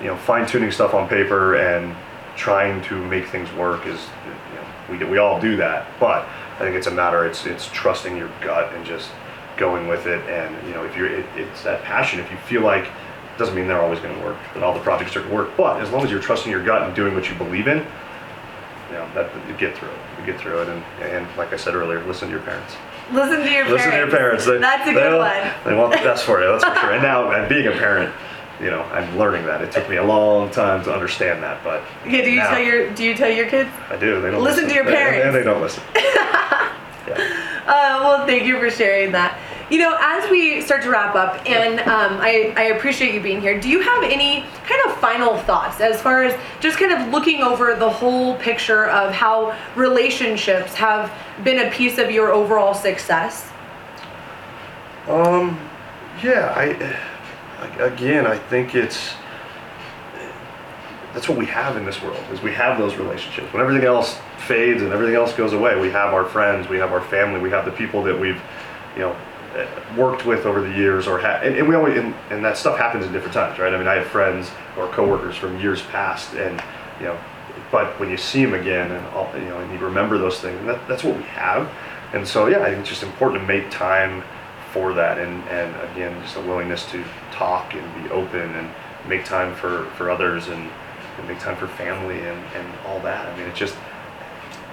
you 0.00 0.06
know 0.06 0.16
fine 0.16 0.46
tuning 0.46 0.70
stuff 0.70 0.94
on 0.94 1.08
paper 1.08 1.56
and 1.56 1.94
trying 2.38 2.80
to 2.84 3.04
make 3.08 3.26
things 3.26 3.52
work 3.52 3.84
is 3.86 4.00
you 4.24 4.54
know 4.54 4.66
we 4.88 5.04
we 5.12 5.18
all 5.18 5.38
do 5.40 5.56
that, 5.56 5.86
but 6.00 6.26
I 6.54 6.60
think 6.60 6.76
it's 6.76 6.86
a 6.86 6.90
matter 6.90 7.26
it's 7.26 7.44
it's 7.44 7.68
trusting 7.68 8.16
your 8.16 8.30
gut 8.40 8.72
and 8.74 8.86
just 8.86 9.10
going 9.58 9.88
with 9.88 10.06
it. 10.06 10.20
And 10.30 10.66
you 10.66 10.72
know 10.72 10.84
if 10.84 10.96
you're 10.96 11.12
it, 11.12 11.26
it's 11.36 11.62
that 11.64 11.82
passion. 11.82 12.20
If 12.20 12.30
you 12.30 12.38
feel 12.38 12.62
like 12.62 12.84
it 12.84 13.38
doesn't 13.38 13.54
mean 13.54 13.66
they're 13.66 13.82
always 13.82 14.00
going 14.00 14.16
to 14.16 14.24
work, 14.24 14.38
that 14.54 14.62
all 14.62 14.72
the 14.72 14.80
projects 14.80 15.14
are 15.16 15.20
going 15.20 15.30
to 15.30 15.36
work, 15.36 15.56
but 15.56 15.82
as 15.82 15.90
long 15.90 16.04
as 16.04 16.10
you're 16.10 16.22
trusting 16.22 16.50
your 16.50 16.64
gut 16.64 16.82
and 16.82 16.94
doing 16.94 17.14
what 17.14 17.28
you 17.28 17.34
believe 17.34 17.68
in, 17.68 17.78
you 17.78 18.94
know 18.94 19.08
that 19.14 19.30
you 19.48 19.54
get 19.56 19.76
through 19.76 19.90
it. 19.90 19.98
You 20.18 20.24
get 20.24 20.40
through 20.40 20.62
it, 20.62 20.68
and 20.68 20.82
and 21.02 21.26
like 21.36 21.52
I 21.52 21.56
said 21.56 21.74
earlier, 21.74 22.02
listen 22.06 22.28
to 22.28 22.34
your 22.34 22.44
parents. 22.44 22.74
Listen 23.12 23.40
to 23.40 23.50
your 23.50 23.64
parents. 23.64 23.72
Listen 23.72 23.90
to 23.90 23.96
your 23.96 24.10
parents. 24.10 24.44
They, 24.46 24.58
That's 24.58 24.88
a 24.88 24.92
good 24.92 25.18
one. 25.18 25.52
They 25.64 25.74
want 25.74 25.92
the 25.92 25.98
best 25.98 26.24
for 26.24 26.40
you, 26.40 26.48
that's 26.48 26.64
for 26.64 26.74
sure. 26.74 26.92
And 26.92 27.02
now, 27.02 27.30
and 27.32 27.48
being 27.48 27.66
a 27.66 27.72
parent, 27.72 28.14
you 28.60 28.70
know, 28.70 28.82
I'm 28.84 29.16
learning 29.18 29.46
that. 29.46 29.60
It 29.62 29.70
took 29.72 29.88
me 29.88 29.96
a 29.96 30.04
long 30.04 30.50
time 30.50 30.82
to 30.84 30.92
understand 30.92 31.42
that, 31.42 31.62
but 31.62 31.82
Okay, 32.06 32.22
do 32.24 32.30
you 32.30 32.38
now 32.38 32.50
tell 32.50 32.60
your 32.62 32.90
do 32.94 33.04
you 33.04 33.14
tell 33.14 33.30
your 33.30 33.46
kids? 33.48 33.70
I 33.90 33.96
do. 33.96 34.20
They 34.20 34.30
don't 34.30 34.42
Listen 34.42 34.64
listen 34.64 34.68
to 34.68 34.74
your 34.74 34.84
They- 34.84 34.92
parents. 34.92 35.26
And 35.26 35.34
they 35.36 35.42
don't 35.44 35.60
listen. 35.60 35.82
yeah. 35.96 36.72
Uh, 37.66 38.00
well, 38.02 38.26
thank 38.26 38.44
you 38.44 38.58
for 38.58 38.70
sharing 38.70 39.12
that. 39.12 39.38
You 39.70 39.78
know, 39.80 39.96
as 40.00 40.30
we 40.30 40.62
start 40.62 40.82
to 40.84 40.88
wrap 40.90 41.14
up, 41.14 41.46
and 41.46 41.78
um, 41.80 42.18
I, 42.22 42.54
I 42.56 42.62
appreciate 42.74 43.12
you 43.12 43.20
being 43.20 43.42
here, 43.42 43.60
do 43.60 43.68
you 43.68 43.80
have 43.82 44.02
any 44.02 44.46
kind 44.66 44.80
of 44.86 44.96
final 44.96 45.36
thoughts 45.36 45.78
as 45.82 46.00
far 46.00 46.24
as 46.24 46.34
just 46.60 46.78
kind 46.78 46.90
of 46.90 47.08
looking 47.12 47.42
over 47.42 47.74
the 47.74 47.90
whole 47.90 48.36
picture 48.36 48.86
of 48.86 49.12
how 49.12 49.54
relationships 49.76 50.72
have 50.74 51.12
been 51.44 51.66
a 51.66 51.70
piece 51.70 51.98
of 51.98 52.10
your 52.10 52.32
overall 52.32 52.72
success? 52.72 53.50
Um, 55.06 55.58
yeah, 56.22 56.52
I, 56.56 56.70
I- 56.70 56.96
again, 57.78 58.26
I 58.26 58.38
think 58.38 58.74
it's, 58.74 59.12
that's 61.12 61.28
what 61.28 61.38
we 61.38 61.46
have 61.46 61.76
in 61.76 61.84
this 61.84 62.00
world, 62.02 62.22
is 62.32 62.42
we 62.42 62.52
have 62.52 62.78
those 62.78 62.96
relationships. 62.96 63.52
When 63.52 63.62
everything 63.62 63.86
else 63.86 64.18
fades 64.38 64.82
and 64.82 64.92
everything 64.92 65.16
else 65.16 65.32
goes 65.32 65.52
away, 65.52 65.80
we 65.80 65.90
have 65.90 66.14
our 66.14 66.24
friends, 66.24 66.68
we 66.68 66.76
have 66.78 66.92
our 66.92 67.00
family, 67.00 67.40
we 67.40 67.50
have 67.50 67.64
the 67.64 67.72
people 67.72 68.02
that 68.04 68.18
we've, 68.18 68.40
you 68.94 69.00
know, 69.00 69.16
eh, 69.56 69.66
worked 69.96 70.26
with 70.26 70.46
over 70.46 70.60
the 70.60 70.74
years 70.76 71.06
or 71.06 71.18
ha- 71.18 71.40
and, 71.42 71.56
and 71.56 71.68
we 71.68 71.74
always, 71.74 71.98
and, 71.98 72.14
and 72.30 72.44
that 72.44 72.56
stuff 72.56 72.78
happens 72.78 73.06
in 73.06 73.12
different 73.12 73.34
times, 73.34 73.58
right? 73.58 73.72
I 73.72 73.78
mean, 73.78 73.88
I 73.88 73.94
have 73.94 74.06
friends 74.06 74.50
or 74.76 74.88
coworkers 74.88 75.36
from 75.36 75.58
years 75.60 75.82
past 75.82 76.34
and, 76.34 76.62
you 77.00 77.06
know, 77.06 77.18
but 77.70 77.98
when 77.98 78.08
you 78.08 78.16
see 78.16 78.44
them 78.44 78.54
again 78.54 78.92
and 78.92 79.06
all, 79.08 79.30
you 79.34 79.44
know, 79.46 79.58
and 79.58 79.72
you 79.72 79.78
remember 79.78 80.16
those 80.18 80.40
things, 80.40 80.64
that, 80.66 80.86
that's 80.88 81.04
what 81.04 81.16
we 81.16 81.24
have. 81.24 81.70
And 82.12 82.26
so, 82.26 82.46
yeah, 82.46 82.60
I 82.60 82.70
think 82.70 82.80
it's 82.80 82.88
just 82.88 83.02
important 83.02 83.42
to 83.42 83.46
make 83.46 83.70
time 83.70 84.22
for 84.72 84.92
that 84.94 85.18
and, 85.18 85.42
and 85.48 85.74
again 85.92 86.20
just 86.22 86.36
a 86.36 86.40
willingness 86.40 86.90
to 86.90 87.04
talk 87.30 87.74
and 87.74 88.04
be 88.04 88.10
open 88.10 88.54
and 88.54 88.70
make 89.08 89.24
time 89.24 89.54
for, 89.54 89.86
for 89.96 90.10
others 90.10 90.48
and, 90.48 90.70
and 91.18 91.28
make 91.28 91.38
time 91.38 91.56
for 91.56 91.66
family 91.66 92.18
and, 92.18 92.44
and 92.54 92.78
all 92.86 93.00
that. 93.00 93.26
I 93.26 93.36
mean 93.36 93.48
it's 93.48 93.58
just 93.58 93.76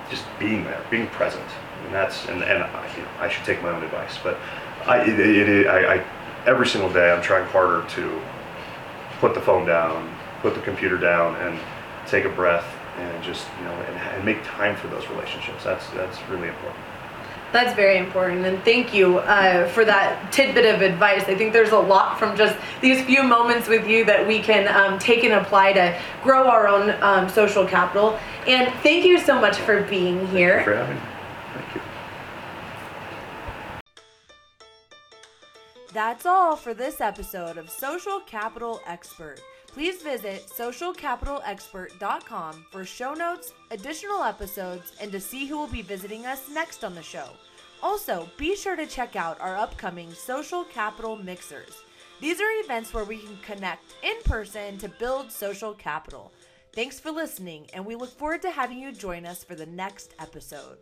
just 0.10 0.26
being 0.40 0.64
there, 0.64 0.84
being 0.90 1.08
present. 1.08 1.46
And 1.86 1.94
that's 1.94 2.26
and, 2.28 2.44
and 2.44 2.64
I, 2.64 2.96
you 2.96 3.04
know, 3.04 3.10
I 3.20 3.30
should 3.30 3.46
take 3.46 3.62
my 3.62 3.70
own 3.70 3.84
advice, 3.84 4.18
but 4.24 4.38
I 4.86 5.02
it, 5.02 5.20
it, 5.20 5.50
it, 5.50 5.68
I, 5.68 5.96
I 5.96 6.06
every 6.46 6.68
single 6.68 6.92
day 6.92 7.12
I'm 7.12 7.22
trying 7.22 7.46
harder 7.48 7.88
to 7.90 8.22
put 9.20 9.34
the 9.34 9.42
phone 9.42 9.66
down, 9.66 10.14
put 10.42 10.56
the 10.56 10.62
computer 10.62 10.98
down 10.98 11.36
and 11.38 11.60
take 12.08 12.26
a 12.26 12.30
breath 12.30 12.66
and 12.98 13.24
just 13.24 13.48
you 13.58 13.66
know 13.66 13.74
and, 13.74 13.98
and 13.98 14.26
make 14.26 14.44
time 14.44 14.76
for 14.76 14.88
those 14.88 15.08
relationships. 15.10 15.64
That's 15.64 15.90
that's 15.92 16.22
really 16.30 16.48
important. 16.48 16.84
That's 17.56 17.74
very 17.74 17.98
important, 17.98 18.46
and 18.46 18.62
thank 18.65 18.94
you 18.94 19.20
uh, 19.20 19.70
for 19.70 19.86
that 19.86 20.30
tidbit 20.34 20.65
of 20.76 20.82
advice. 20.82 21.24
I 21.30 21.36
think 21.36 21.54
there's 21.54 21.72
a 21.72 21.80
lot 21.80 22.20
from 22.20 22.36
just 22.36 22.54
these 22.82 23.02
few 23.06 23.24
moments 23.24 23.70
with 23.70 23.88
you 23.88 24.04
that 24.04 24.28
we 24.28 24.41
can 24.41 24.68
um, 24.68 25.00
take 25.00 25.24
and 25.24 25.36
apply 25.36 25.72
to 25.72 25.98
grow 26.22 26.50
our 26.50 26.68
own 26.68 26.89
um, 27.02 27.30
social 27.30 27.65
capital. 27.65 28.20
And 28.46 28.74
thank 28.84 29.06
you 29.06 29.18
so 29.18 29.39
much 29.39 29.56
for 29.56 29.84
being 29.84 30.28
here. 30.28 30.65
for 30.65 30.76
having 30.76 30.98
me. 30.98 31.02
Thank 31.54 31.76
you. 31.76 31.82
That's 35.94 36.26
all 36.26 36.58
for 36.58 36.74
this 36.74 37.00
episode 37.00 37.58
of 37.58 37.70
Social 37.70 38.20
Capital 38.20 38.82
Expert. 38.86 39.39
Please 39.68 40.02
visit 40.02 40.46
socialcapitalexpert.com 40.48 42.65
for 42.70 42.84
show 42.84 43.13
notes, 43.13 43.54
additional 43.72 44.24
episodes, 44.24 44.91
and 45.00 45.10
to 45.13 45.22
see 45.22 45.46
who 45.46 45.58
will 45.58 45.68
be 45.68 45.82
visiting 45.82 46.26
us 46.26 46.50
next 46.50 46.84
on 46.84 46.96
the 46.96 47.02
show. 47.02 47.30
Also, 47.86 48.28
be 48.36 48.56
sure 48.56 48.76
to 48.76 48.88
check 48.88 49.15
out 49.15 49.39
our 49.39 49.56
upcoming 49.56 50.12
Social 50.12 50.63
Capital 50.63 51.15
Mixers. 51.15 51.84
These 52.19 52.41
are 52.41 52.63
events 52.63 52.95
where 52.95 53.04
we 53.04 53.19
can 53.19 53.38
connect 53.43 53.93
in 54.02 54.15
person 54.24 54.80
to 54.80 54.89
build 54.89 55.32
social 55.32 55.71
capital. 55.71 56.32
Thanks 56.74 57.00
for 57.00 57.12
listening, 57.12 57.67
and 57.76 57.86
we 57.86 57.93
look 57.93 58.10
forward 58.10 58.41
to 58.41 58.50
having 58.50 58.80
you 58.80 58.91
join 58.91 59.24
us 59.24 59.43
for 59.43 59.54
the 59.54 59.67
next 59.67 60.15
episode. 60.17 60.80